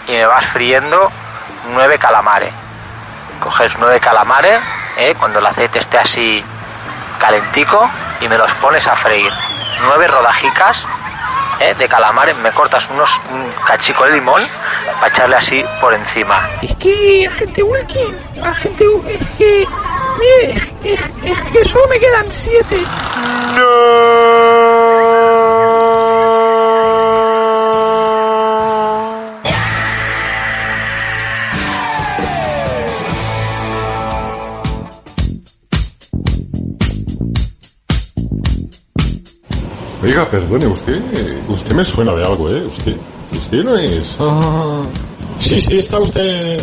y 0.07 0.13
me 0.13 0.25
vas 0.25 0.45
friendo 0.47 1.11
nueve 1.73 1.99
calamares. 1.99 2.51
Coges 3.39 3.77
nueve 3.77 3.99
calamares, 3.99 4.59
¿eh? 4.97 5.15
cuando 5.17 5.39
el 5.39 5.45
aceite 5.45 5.79
esté 5.79 5.97
así 5.97 6.43
calentico, 7.21 7.89
y 8.19 8.27
me 8.27 8.37
los 8.37 8.51
pones 8.55 8.85
a 8.87 8.95
freír. 8.95 9.31
Nueve 9.83 10.07
rodajicas 10.07 10.85
¿eh? 11.59 11.73
de 11.75 11.87
calamares, 11.87 12.35
me 12.37 12.51
cortas 12.51 12.87
unos 12.89 13.09
un 13.31 13.51
cachico 13.65 14.03
de 14.05 14.13
limón 14.13 14.41
para 14.99 15.07
echarle 15.07 15.35
así 15.37 15.63
por 15.79 15.93
encima. 15.93 16.49
Es 16.61 16.75
que, 16.75 17.27
agente 17.27 17.63
Wilkin, 17.63 18.17
agente 18.43 18.85
es 19.07 19.27
que... 19.37 19.67
Mire, 20.19 20.51
es, 20.53 20.73
es- 20.83 21.11
es 21.23 21.41
que 21.51 21.65
solo 21.65 21.87
me 21.87 21.99
quedan 21.99 22.25
siete. 22.31 22.83
Oiga, 40.03 40.27
perdone, 40.29 40.65
usted, 40.65 40.99
usted 41.47 41.75
me 41.75 41.85
suena 41.85 42.15
de 42.15 42.25
algo, 42.25 42.49
¿eh? 42.49 42.65
Usted, 42.65 42.97
usted 43.31 43.63
no 43.63 43.77
es... 43.77 44.15
Ah, 44.19 44.83
sí, 45.39 45.61
sí, 45.61 45.77
está 45.77 45.99
usted... 45.99 46.59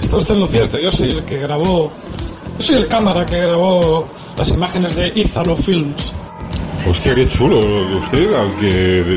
Está 0.00 0.16
usted 0.16 0.34
en 0.34 0.40
lo 0.40 0.46
cierto. 0.48 0.78
Yo 0.78 0.90
soy 0.90 1.10
el 1.10 1.24
que 1.24 1.38
grabó... 1.38 1.92
Yo 2.58 2.64
soy 2.64 2.76
el 2.76 2.88
cámara 2.88 3.24
que 3.24 3.38
grabó 3.38 4.08
las 4.36 4.48
imágenes 4.48 4.96
de 4.96 5.12
Izalo 5.14 5.56
Films. 5.56 6.12
Hostia, 6.86 7.14
qué 7.14 7.28
chulo. 7.28 7.58
Usted 7.98 8.32
al 8.32 8.54
que 8.56 8.66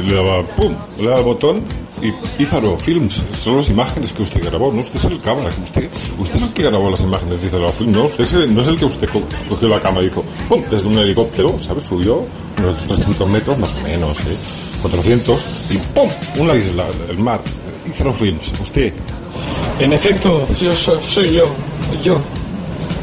le 0.06 0.14
daba, 0.14 0.44
pum, 0.56 0.76
le 1.00 1.06
daba 1.06 1.20
el 1.20 1.26
botón 1.26 1.64
y 2.02 2.44
Izaro 2.44 2.78
Films. 2.78 3.22
Son 3.42 3.56
las 3.58 3.70
imágenes 3.70 4.12
que 4.12 4.22
usted 4.24 4.42
grabó, 4.44 4.72
no 4.72 4.82
usted 4.82 4.98
es 4.98 5.06
el 5.06 5.22
cámara. 5.22 5.48
Usted, 5.64 5.90
usted 6.20 6.36
es 6.36 6.42
el 6.42 6.54
que 6.54 6.64
grabó 6.64 6.90
las 6.92 7.00
imágenes 7.00 7.42
de 7.42 7.48
Izaro 7.48 7.70
Films, 7.70 7.96
no. 7.96 8.06
Usted 8.06 8.24
es 8.26 8.34
el- 8.34 8.54
no 8.54 8.62
es 8.62 8.68
el 8.68 8.78
que 8.78 8.86
usted 8.86 9.10
co- 9.10 9.24
cogió 9.50 9.68
la 9.70 9.80
cámara 9.80 10.04
y 10.06 10.10
dijo, 10.10 10.24
pum, 10.50 10.62
desde 10.70 10.88
un 10.88 10.98
helicóptero, 11.00 11.58
¿sabes? 11.62 11.86
Subió 11.88 12.26
unos 12.60 12.88
300 12.88 13.30
metros 13.30 13.58
más 13.58 13.74
o 13.76 13.82
menos, 13.82 14.20
¿eh? 14.20 14.38
400 14.82 15.72
y 15.72 15.78
pum, 15.78 16.10
una 16.38 16.56
isla, 16.56 16.88
el 17.10 17.18
mar. 17.20 17.42
Izaro 17.90 18.12
Films, 18.14 18.52
usted. 18.62 18.94
En 19.80 19.94
efecto, 19.94 20.46
yo 20.60 20.72
soy, 20.74 21.00
soy 21.06 21.34
yo. 21.34 21.46
Yo. 22.04 22.20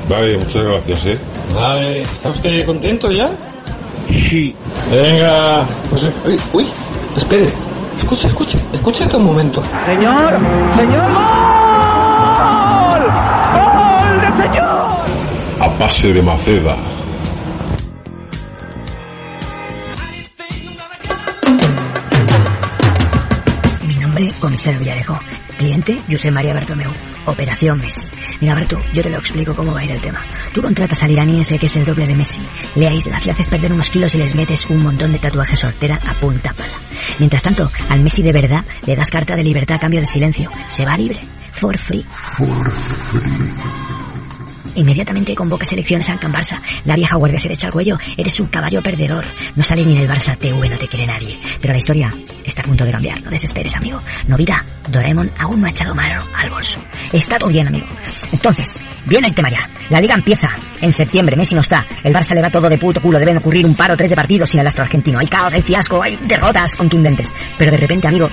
Vale, 0.08 0.36
muchas 0.38 0.62
gracias, 0.64 1.06
¿eh? 1.06 1.18
Vale, 1.54 2.02
¿está 2.02 2.30
usted 2.30 2.64
contento 2.66 3.10
ya? 3.10 3.30
Sí. 4.12 4.54
Venga, 4.90 5.66
pues... 5.88 6.02
Uy, 6.24 6.40
uy, 6.52 6.66
espere. 7.16 7.48
Escucha, 7.98 8.26
escucha, 8.28 8.58
escucha 8.72 9.04
esto 9.04 9.18
un 9.18 9.26
momento. 9.26 9.62
Señor, 9.86 10.32
señor, 10.76 11.12
gol. 11.12 13.02
Gol 13.52 14.20
del 14.20 14.32
señor. 14.50 14.90
A 15.60 15.68
base 15.78 16.12
de 16.12 16.22
Maceda. 16.22 16.76
Mi 23.86 23.94
nombre, 23.96 24.32
comisario 24.40 24.78
Villarejo. 24.80 25.18
Cliente, 25.60 26.00
José 26.08 26.30
María 26.30 26.54
Bertomeu. 26.54 26.90
Operación 27.26 27.78
Messi. 27.78 28.08
Mira, 28.40 28.54
Berto, 28.54 28.78
yo 28.94 29.02
te 29.02 29.10
lo 29.10 29.18
explico 29.18 29.54
cómo 29.54 29.74
va 29.74 29.80
a 29.80 29.84
ir 29.84 29.90
el 29.90 30.00
tema. 30.00 30.18
Tú 30.54 30.62
contratas 30.62 31.02
al 31.02 31.10
iraní 31.10 31.38
ese 31.38 31.58
que 31.58 31.66
es 31.66 31.76
el 31.76 31.84
doble 31.84 32.06
de 32.06 32.14
Messi, 32.14 32.40
le 32.76 32.88
aíslas, 32.88 33.26
le 33.26 33.32
haces 33.32 33.46
perder 33.46 33.70
unos 33.74 33.90
kilos 33.90 34.14
y 34.14 34.18
les 34.18 34.34
metes 34.34 34.60
un 34.70 34.82
montón 34.82 35.12
de 35.12 35.18
tatuajes 35.18 35.58
soltera 35.60 36.00
a 36.08 36.14
punta 36.14 36.54
pala. 36.54 36.72
Mientras 37.18 37.42
tanto, 37.42 37.70
al 37.90 38.00
Messi 38.00 38.22
de 38.22 38.32
verdad 38.32 38.64
le 38.86 38.96
das 38.96 39.10
carta 39.10 39.36
de 39.36 39.42
libertad 39.42 39.76
a 39.76 39.80
cambio 39.80 40.00
de 40.00 40.06
silencio. 40.06 40.48
Se 40.66 40.82
va 40.82 40.96
libre. 40.96 41.20
For 41.52 41.76
free. 41.78 42.06
Inmediatamente 44.76 45.34
convocas 45.34 45.70
elecciones 45.72 46.08
al 46.08 46.18
Can 46.18 46.32
Barça. 46.32 46.58
La 46.86 46.94
vieja 46.94 47.16
guardia 47.16 47.38
se 47.38 47.48
le 47.48 47.54
echa 47.54 47.66
al 47.66 47.72
cuello. 47.74 47.98
Eres 48.16 48.40
un 48.40 48.46
caballo 48.46 48.80
perdedor. 48.80 49.26
No 49.56 49.62
sale 49.62 49.84
ni 49.84 49.94
en 49.94 50.02
el 50.02 50.08
Barça 50.08 50.38
TV, 50.38 50.70
no 50.70 50.76
te 50.78 50.88
quiere 50.88 51.06
nadie. 51.06 51.38
Pero 51.60 51.74
la 51.74 51.78
historia 51.78 52.14
está 52.46 52.62
a 52.62 52.64
punto 52.64 52.86
de 52.86 52.92
cambiar. 52.92 53.22
No 53.22 53.30
desesperes, 53.30 53.74
amigo. 53.76 54.00
Novita, 54.26 54.64
Doraemon 54.90 55.30
aún 55.38 55.60
no 55.60 55.66
ha 55.66 55.70
echado 55.70 55.94
mano 55.94 56.22
al 56.36 56.50
bolso. 56.50 56.78
Está 57.12 57.38
todo 57.38 57.50
bien, 57.50 57.66
amigo. 57.66 57.86
Entonces, 58.32 58.68
viene 59.06 59.28
el 59.28 59.34
tema 59.34 59.50
ya. 59.50 59.68
La 59.88 60.00
liga 60.00 60.14
empieza. 60.14 60.48
En 60.80 60.92
septiembre, 60.92 61.36
Messi 61.36 61.54
no 61.54 61.60
está. 61.60 61.84
El 62.02 62.14
Barça 62.14 62.34
le 62.34 62.42
va 62.42 62.50
todo 62.50 62.68
de 62.68 62.78
puto 62.78 63.00
culo. 63.00 63.18
Deben 63.18 63.36
ocurrir 63.38 63.66
un 63.66 63.74
paro, 63.74 63.96
tres 63.96 64.10
de 64.10 64.16
partidos 64.16 64.50
sin 64.50 64.60
el 64.60 64.66
astro 64.66 64.84
argentino. 64.84 65.18
Hay 65.18 65.26
caos, 65.26 65.52
hay 65.52 65.62
fiasco, 65.62 66.02
hay 66.02 66.16
derrotas 66.26 66.74
contundentes. 66.76 67.34
Pero 67.58 67.70
de 67.70 67.76
repente, 67.76 68.08
amigo, 68.08 68.28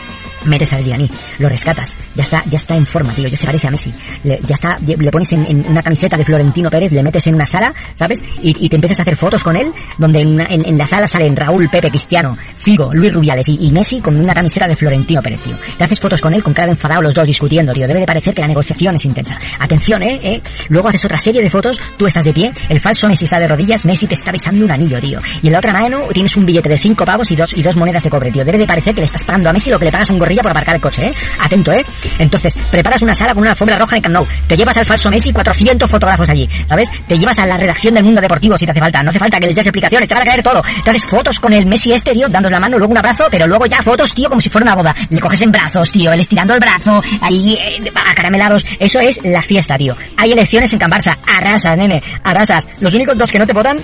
metes 0.46 0.72
al 0.72 0.86
iraní, 0.86 1.10
lo 1.39 1.50
rescatas, 1.50 1.98
ya 2.15 2.24
está, 2.24 2.41
ya 2.46 2.56
está 2.56 2.76
en 2.78 2.86
forma, 2.86 3.12
tío, 3.12 3.28
ya 3.28 3.36
se 3.36 3.46
parece 3.46 3.67
a 3.67 3.72
Messi, 3.72 3.91
le, 4.24 4.39
ya 4.43 4.54
está, 4.54 4.78
le 4.86 5.12
pones 5.12 5.30
en, 5.34 5.65
una 5.67 5.82
camiseta 5.82 6.15
de 6.15 6.24
Florentino 6.24 6.70
Pérez, 6.70 6.91
le 6.91 7.04
metes 7.04 7.26
en 7.28 7.36
una 7.36 7.46
sala, 7.46 7.74
¿sabes? 7.96 8.24
Y, 8.41 8.70
te 8.70 8.76
empiezas 8.76 9.00
a 9.00 9.02
hacer 9.02 9.17
fotos 9.17 9.43
con 9.43 9.58
él, 9.58 9.74
donde 9.98 10.20
en, 10.20 10.39
en- 10.39 10.65
en 10.65 10.78
la 10.78 10.88
sala 10.88 11.08
salen 11.08 11.36
Raúl, 11.36 11.67
Pepe, 11.70 11.89
Cristiano, 11.89 12.38
Figo, 12.56 12.93
Luis 12.93 13.12
Rubiales 13.13 13.50
y, 13.50 13.58
y 13.60 13.72
Messi 13.72 14.00
con 14.00 14.15
una 14.17 14.34
camiseta 14.34 14.67
de 14.67 14.76
Florentino 14.78 15.22
Pérez, 15.22 15.41
tío. 15.41 15.56
Te 15.78 15.84
haces 15.84 16.00
fotos 16.00 16.22
con 16.22 16.34
él 16.34 16.41
con 16.48 16.54
cara 16.54 16.68
de 16.68 16.74
enfadado 16.76 17.02
los 17.02 17.14
dos 17.14 17.26
discutiendo, 17.26 17.74
tío. 17.74 17.86
Debe 17.86 18.00
de 18.00 18.06
parecer 18.06 18.34
que 18.34 18.40
la 18.40 18.48
negociación 18.48 18.96
es 18.96 19.04
intensa. 19.04 19.36
Atención, 19.60 20.02
eh, 20.02 20.18
eh. 20.24 20.42
Luego 20.70 20.88
haces 20.88 21.04
otra 21.04 21.20
serie 21.20 21.42
de 21.42 21.50
fotos, 21.50 21.78
tú 21.98 22.08
estás 22.08 22.24
de 22.24 22.32
pie, 22.32 22.50
el 22.70 22.80
falso 22.80 23.06
Messi 23.10 23.26
está 23.26 23.38
de 23.38 23.50
rodillas, 23.50 23.84
Messi 23.84 24.08
te 24.08 24.14
está 24.14 24.32
besando 24.32 24.64
un 24.64 24.72
anillo, 24.72 24.98
tío. 24.98 25.20
Y 25.44 25.48
en 25.48 25.52
la 25.52 25.60
otra 25.60 25.74
mano 25.74 26.04
tienes 26.14 26.38
un 26.38 26.46
billete 26.46 26.70
de 26.70 26.78
cinco 26.78 27.04
pavos 27.04 27.30
y 27.30 27.36
dos, 27.36 27.52
y 27.54 27.62
dos 27.62 27.76
monedas 27.76 28.02
de 28.02 28.10
cobre, 28.10 28.32
tío. 28.32 28.46
Debe 28.46 28.60
de 28.60 28.66
parecer 28.66 28.96
que 28.96 29.02
le 29.02 29.08
estás 29.08 29.24
pagando 29.24 29.50
a 29.50 29.54
Messi 29.54 29.70
lo 29.70 29.78
que 29.78 29.86
le 29.86 29.92
pagas 29.92 30.10
a 30.10 30.14
un 30.14 30.20
gorrilla 30.20 30.42
por 30.42 30.52
aparcar 30.52 30.76
el 30.76 30.82
coche, 30.82 31.08
eh. 31.08 31.14
Atento, 31.42 31.74
eh. 31.74 31.86
Entonces, 32.18 32.54
preparas 32.72 33.02
una 33.02 33.14
sala 33.14 33.34
con 33.34 33.42
una 33.42 33.52
alfombra 33.52 33.78
roja 33.78 33.98
en 33.98 34.02
Camp 34.04 34.16
Nou. 34.16 34.26
Te 34.48 34.56
llevas 34.56 34.78
al 34.78 34.86
falso 34.86 35.12
Messi 35.12 35.34
400 35.34 35.90
fotógrafos 35.90 36.30
allí, 36.30 36.48
¿sabes? 36.66 36.90
Te 37.10 37.20
llevas 37.20 37.38
a 37.40 37.46
la 37.46 37.58
redacción 37.58 37.94
del 37.94 38.06
mundo 38.06 38.22
deportivo 38.22 38.56
si 38.56 38.64
te 38.64 38.72
hace 38.72 38.80
falta. 38.80 39.04
No 39.04 39.10
hace 39.10 39.20
falta 39.20 39.38
que 39.38 39.48
les 39.48 39.56
des 39.56 39.66
explicaciones, 39.66 40.08
te 40.08 40.14
van 40.14 40.24
a 40.24 40.26
caer 40.26 40.42
todo. 40.42 40.62
Te 40.86 40.92
haces 40.92 41.04
fotos 41.12 41.40
con 41.40 41.52
el 41.52 41.66
Messi 41.66 41.92
este, 41.92 42.14
tío, 42.14 42.30
dándole 42.30 42.54
la 42.54 42.62
mano, 42.62 42.78
luego 42.78 42.94
un 42.94 42.98
abrazo, 43.00 43.26
pero 43.30 43.48
luego 43.48 43.66
ya 43.66 43.84
fotos, 43.84 44.10
tío, 44.14 44.30
como 44.30 44.40
si 44.40 44.50
fuera 44.50 44.64
una 44.64 44.76
boda. 44.76 44.96
Le 45.10 45.20
coges 45.20 45.42
en 45.42 45.52
brazos, 45.52 45.92
tío, 45.92 46.14
él 46.14 46.22
estirando 46.28 46.54
el 46.56 46.60
brazo, 46.60 47.02
ahí, 47.22 47.54
eh, 47.54 47.82
acaramelados. 48.12 48.66
Eso 48.80 49.00
es 49.00 49.24
la 49.24 49.42
fiesta, 49.42 49.78
tío. 49.78 49.96
Hay 50.18 50.34
elecciones 50.34 50.72
en 50.74 50.80
Can 50.80 50.92
Barça. 50.92 51.16
Arrasas, 51.26 51.78
nene, 51.78 52.02
arrasas. 52.22 52.68
Los 52.82 52.94
únicos 52.94 53.18
dos 53.18 53.32
que 53.32 53.40
no 53.40 53.48
te 53.48 53.54
votan 53.54 53.80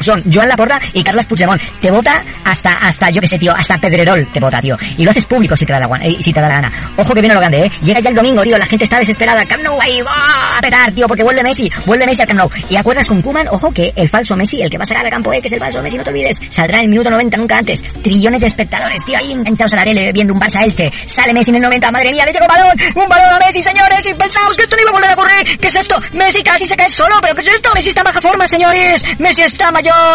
son 0.00 0.22
Joan 0.32 0.48
Laporta 0.48 0.80
y 0.92 1.02
Carles 1.02 1.26
Puigdemont. 1.26 1.60
Te 1.80 1.90
vota 1.90 2.22
hasta, 2.44 2.70
hasta, 2.70 3.10
yo 3.10 3.20
qué 3.20 3.28
sé, 3.28 3.38
tío, 3.38 3.52
hasta 3.54 3.78
Pedrerol 3.78 4.26
te 4.32 4.40
vota, 4.40 4.60
tío. 4.60 4.76
Y 4.96 5.04
lo 5.04 5.10
haces 5.10 5.26
público 5.26 5.56
si 5.56 5.66
te 5.66 5.72
da 5.72 5.80
la, 5.80 5.88
eh, 6.02 6.16
si 6.20 6.32
te 6.32 6.40
da 6.40 6.48
la 6.48 6.54
gana. 6.60 6.92
Ojo 6.96 7.14
que 7.14 7.20
viene 7.20 7.34
lo 7.34 7.40
grande, 7.40 7.66
eh. 7.66 7.72
Llega 7.82 8.00
ya 8.00 8.10
el 8.10 8.16
domingo, 8.16 8.42
tío, 8.42 8.58
la 8.58 8.66
gente 8.66 8.84
está 8.84 8.98
desesperada. 8.98 9.44
Camp 9.44 9.62
Nou 9.62 9.80
ahí, 9.80 10.00
va 10.02 10.58
a 10.58 10.60
petar, 10.60 10.92
tío, 10.92 11.06
porque 11.06 11.22
vuelve 11.22 11.42
Messi, 11.42 11.70
vuelve 11.86 12.06
Messi 12.06 12.22
al 12.22 12.28
Camp 12.28 12.40
Nou. 12.40 12.50
Y 12.70 12.76
acuerdas 12.76 13.06
con 13.06 13.22
Kuman, 13.22 13.48
ojo 13.48 13.70
que 13.72 13.92
el 13.94 14.08
falso 14.08 14.36
Messi, 14.36 14.62
el 14.62 14.70
que 14.70 14.78
va 14.78 14.84
a 14.84 14.86
sacar 14.86 15.04
al 15.04 15.10
campo, 15.10 15.32
eh, 15.32 15.40
que 15.40 15.48
es 15.48 15.52
el 15.52 15.60
falso 15.60 15.82
Messi, 15.82 15.98
no 15.98 16.04
te 16.04 16.10
olvides, 16.10 16.38
saldrá 16.50 16.78
en 16.78 16.84
el 16.84 16.90
minuto 16.90 17.10
90, 17.10 17.36
nunca 17.36 17.58
antes. 17.58 17.82
Trillones 18.02 18.40
de 18.40 18.46
espectadores, 18.46 19.04
tío, 19.04 19.18
ahí 19.18 19.32
enganchados 19.32 19.72
a 19.74 19.76
la 19.76 19.84
tele 19.84 20.12
viendo 20.12 20.32
un 20.32 20.40
Barça 20.40 20.62
Elche. 20.62 20.90
Sale 21.06 21.32
Messi 21.32 21.50
en 21.50 21.56
el 21.56 21.62
90, 21.62 21.90
madre 21.90 22.12
mía, 22.12 22.24
le 22.26 22.32
llegó 22.32 22.46
balón, 22.46 22.76
un 22.94 23.08
balón 23.08 23.34
a 23.34 23.38
Messi, 23.46 23.60
señores, 23.60 24.00
impensados, 24.04 24.54
que 24.54 24.62
esto 24.62 24.76
no 24.76 24.82
iba 24.82 24.90
a 24.90 24.94
volver 24.94 25.10
a 25.10 25.14
ocurrir. 25.14 25.58
¿Qué 25.58 25.68
es 25.68 25.74
esto? 25.74 25.96
Messi 26.12 26.42
casi 26.42 26.66
se 26.66 26.76
cae 26.76 26.88
solo, 26.88 27.16
pero 27.20 27.34
¿qué 27.34 27.42
es 27.42 27.48
esto? 27.48 27.70
Messi 27.74 27.88
está 27.88 28.00
en 28.00 28.06
baja 28.06 28.20
forma, 28.20 28.46
señores. 28.46 29.02
Messi 29.18 29.42
está 29.42 29.70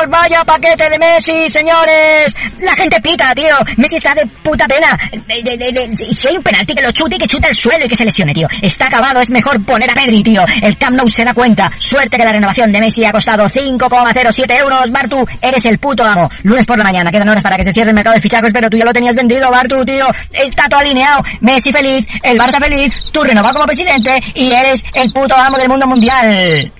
vaya 0.09 0.43
paquete 0.43 0.89
de 0.89 0.99
Messi, 0.99 1.49
señores. 1.49 2.35
La 2.59 2.73
gente 2.73 2.99
pica, 3.01 3.31
tío. 3.35 3.55
Messi 3.77 3.97
está 3.97 4.13
de 4.13 4.25
puta 4.43 4.65
pena. 4.67 4.97
De- 5.11 6.13
si 6.13 6.27
hay 6.27 6.37
un 6.37 6.43
penalti, 6.43 6.73
que 6.73 6.81
lo 6.81 6.91
chute 6.91 7.15
y 7.15 7.19
que 7.19 7.27
chute 7.27 7.47
el 7.49 7.55
suelo 7.55 7.85
y 7.85 7.89
que 7.89 7.95
se 7.95 8.03
lesione, 8.03 8.33
tío. 8.33 8.47
Está 8.61 8.87
acabado, 8.87 9.19
es 9.21 9.29
mejor 9.29 9.63
poner 9.65 9.89
a 9.91 9.93
Pedri, 9.93 10.21
tío. 10.21 10.43
El 10.61 10.77
Camp 10.77 10.97
Nou 10.97 11.07
se 11.09 11.23
da 11.23 11.33
cuenta. 11.33 11.71
Suerte 11.79 12.17
que 12.17 12.23
la 12.23 12.31
renovación 12.31 12.71
de 12.71 12.79
Messi 12.79 13.05
ha 13.05 13.11
costado 13.11 13.47
5,07 13.49 14.59
euros. 14.61 14.91
Bartu, 14.91 15.25
eres 15.41 15.65
el 15.65 15.79
puto 15.79 16.03
amo. 16.03 16.29
Lunes 16.43 16.65
por 16.65 16.77
la 16.77 16.83
mañana, 16.83 17.11
quedan 17.11 17.29
horas 17.29 17.43
para 17.43 17.57
que 17.57 17.63
se 17.63 17.73
cierre 17.73 17.89
el 17.89 17.95
mercado 17.95 18.15
de 18.15 18.21
fichajes, 18.21 18.51
pero 18.53 18.69
tú 18.69 18.77
ya 18.77 18.85
lo 18.85 18.93
tenías 18.93 19.15
vendido, 19.15 19.49
Bartu, 19.49 19.83
tío. 19.85 20.07
Está 20.31 20.67
todo 20.69 20.79
alineado. 20.81 21.21
Messi 21.41 21.71
feliz, 21.71 22.05
el 22.23 22.37
Barça 22.37 22.59
feliz, 22.61 22.91
tú 23.11 23.23
renovado 23.23 23.55
como 23.55 23.65
presidente 23.65 24.21
y 24.35 24.51
eres 24.51 24.83
el 24.93 25.11
puto 25.11 25.35
amo 25.35 25.57
del 25.57 25.69
mundo 25.69 25.87
mundial. 25.87 26.71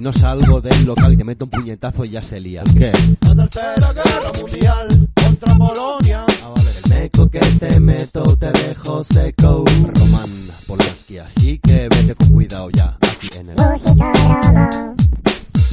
No 0.00 0.12
salgo 0.12 0.60
del 0.60 0.84
local 0.84 1.12
y 1.12 1.16
te 1.16 1.24
meto 1.24 1.44
un 1.44 1.50
puñetazo 1.50 2.04
y 2.04 2.10
ya 2.10 2.22
se 2.22 2.40
lía. 2.40 2.62
¿Qué? 2.76 2.92
La 3.34 3.46
tercera 3.48 3.92
guerra 3.92 4.32
mundial 4.40 5.08
contra 5.14 5.54
Polonia. 5.54 6.24
Ah, 6.44 6.52
vale. 6.54 6.70
El 6.84 7.02
meco 7.02 7.30
que 7.30 7.40
te 7.40 7.80
meto 7.80 8.22
te 8.36 8.50
dejo 8.52 9.04
seco. 9.04 9.64
Román 9.82 10.30
Polanski, 10.66 11.18
así 11.18 11.58
que 11.58 11.88
vete 11.88 12.14
con 12.14 12.30
cuidado 12.30 12.70
ya. 12.70 12.96
Aquí 13.00 13.28
en 13.38 13.50
el... 13.50 13.56
Musicódromo. 13.56 14.96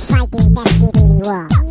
Fighting 0.08 0.54
the 0.54 0.92
Billy 0.94 1.22
War. 1.24 1.63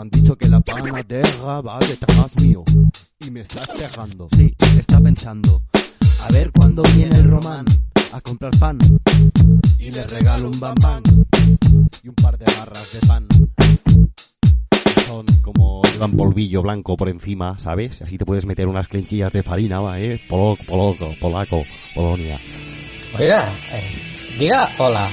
Me 0.00 0.04
han 0.04 0.10
dicho 0.10 0.36
que 0.36 0.48
la 0.48 0.60
panadera 0.60 1.60
va 1.60 1.78
detrás 1.78 2.34
mío. 2.40 2.64
Y 3.20 3.30
me 3.30 3.40
estás 3.42 3.68
pegando. 3.68 4.28
Sí, 4.34 4.54
está 4.78 4.98
pensando. 4.98 5.62
A 6.22 6.32
ver 6.32 6.50
cuándo 6.52 6.82
viene 6.96 7.18
el 7.18 7.30
Román 7.30 7.66
a 8.12 8.20
comprar 8.22 8.50
pan. 8.58 8.78
Y 9.78 9.92
le 9.92 10.06
regalo 10.06 10.48
un 10.48 10.58
bambán. 10.58 11.02
Y 12.02 12.08
un 12.08 12.14
par 12.14 12.38
de 12.38 12.46
barras 12.46 12.92
de 12.92 13.06
pan. 13.06 13.26
Son 15.06 15.26
como 15.42 15.82
llevan 15.92 16.12
polvillo 16.12 16.62
blanco 16.62 16.96
por 16.96 17.10
encima, 17.10 17.58
¿sabes? 17.58 18.00
Así 18.00 18.16
te 18.16 18.24
puedes 18.24 18.46
meter 18.46 18.68
unas 18.68 18.88
clenchillas 18.88 19.32
de 19.32 19.42
farina, 19.42 19.80
¿va? 19.80 20.00
¿eh? 20.00 20.18
Poloco, 20.28 20.64
poloco, 20.64 21.14
polaco, 21.20 21.62
Polonia. 21.94 22.40
Oiga, 23.18 23.52
eh, 23.72 24.38
diga 24.38 24.70
hola. 24.78 25.10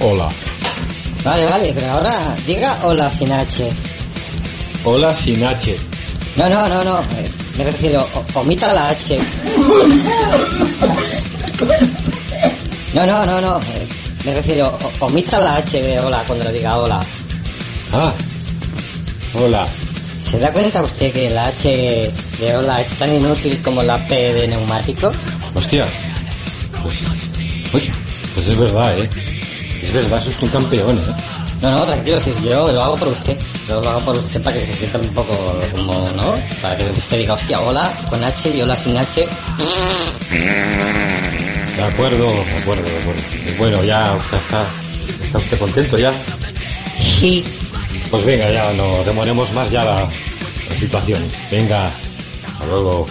Hola. 0.00 0.28
Vale, 1.22 1.44
vale, 1.46 1.72
pero 1.74 1.90
ahora 1.90 2.36
diga 2.46 2.86
hola 2.86 3.10
sin 3.10 3.32
H. 3.32 3.72
Hola 4.84 5.14
sin 5.14 5.42
H. 5.44 5.76
No, 6.36 6.48
no, 6.48 6.68
no, 6.68 6.84
no. 6.84 7.00
eh, 7.16 7.30
me 7.56 7.64
refiero, 7.64 8.06
omita 8.34 8.72
la 8.72 8.88
H. 8.88 9.16
No, 12.92 13.06
no, 13.06 13.24
no, 13.24 13.40
no. 13.40 13.60
eh, 13.60 13.88
me 14.24 14.34
refiero, 14.34 14.76
omita 15.00 15.38
la 15.40 15.56
H 15.56 15.80
de 15.80 15.98
hola 16.00 16.22
cuando 16.26 16.44
le 16.44 16.52
diga 16.52 16.76
hola. 16.78 17.00
Ah. 17.92 18.12
Hola. 19.34 19.66
¿Se 20.22 20.38
da 20.38 20.50
cuenta 20.52 20.82
usted 20.82 21.12
que 21.12 21.30
la 21.30 21.46
H 21.46 22.12
de 22.40 22.56
hola 22.56 22.80
es 22.80 22.88
tan 22.98 23.12
inútil 23.14 23.60
como 23.62 23.82
la 23.82 23.98
P 24.06 24.32
de 24.32 24.48
neumático? 24.48 25.12
Hostia. 25.54 25.86
Pues, 26.82 26.96
oye, 27.72 27.92
pues 28.34 28.48
es 28.48 28.56
verdad, 28.56 28.98
¿eh? 28.98 29.08
Es 29.82 29.92
verdad, 29.92 30.22
sos 30.22 30.34
un 30.42 30.48
campeón, 30.48 30.98
¿eh? 30.98 31.14
No, 31.62 31.70
no, 31.70 31.84
tranquilo, 31.84 32.20
si 32.20 32.30
yo 32.44 32.70
lo 32.72 32.82
hago 32.82 32.96
por 32.96 33.08
usted. 33.08 33.36
Yo 33.68 33.80
lo 33.80 33.88
hago 33.90 34.00
por 34.04 34.16
usted 34.16 34.42
para 34.42 34.58
que 34.58 34.66
se 34.66 34.74
sienta 34.74 34.98
un 34.98 35.08
poco 35.14 35.34
como, 35.72 36.10
¿no? 36.10 36.34
Para 36.60 36.76
que 36.76 36.84
usted 36.84 37.18
diga, 37.18 37.34
hostia, 37.34 37.60
hola 37.60 37.90
con 38.10 38.22
H 38.22 38.50
y 38.54 38.60
hola 38.60 38.76
sin 38.76 38.96
H. 38.96 39.26
De 41.76 41.82
acuerdo, 41.82 42.26
de 42.26 42.52
acuerdo, 42.58 42.82
de 42.84 42.98
acuerdo. 42.98 43.22
Y 43.48 43.52
bueno, 43.58 43.82
ya 43.84 44.16
está, 44.32 44.66
está 45.22 45.38
usted 45.38 45.58
contento 45.58 45.98
ya. 45.98 46.12
Sí. 47.00 47.42
Pues 48.10 48.24
venga, 48.24 48.50
ya 48.52 48.72
no 48.74 49.02
demoremos 49.04 49.50
más 49.52 49.70
ya 49.70 49.82
la, 49.82 50.00
la 50.68 50.74
situación. 50.78 51.20
Venga, 51.50 51.90
hasta 52.46 52.66
luego. 52.66 53.06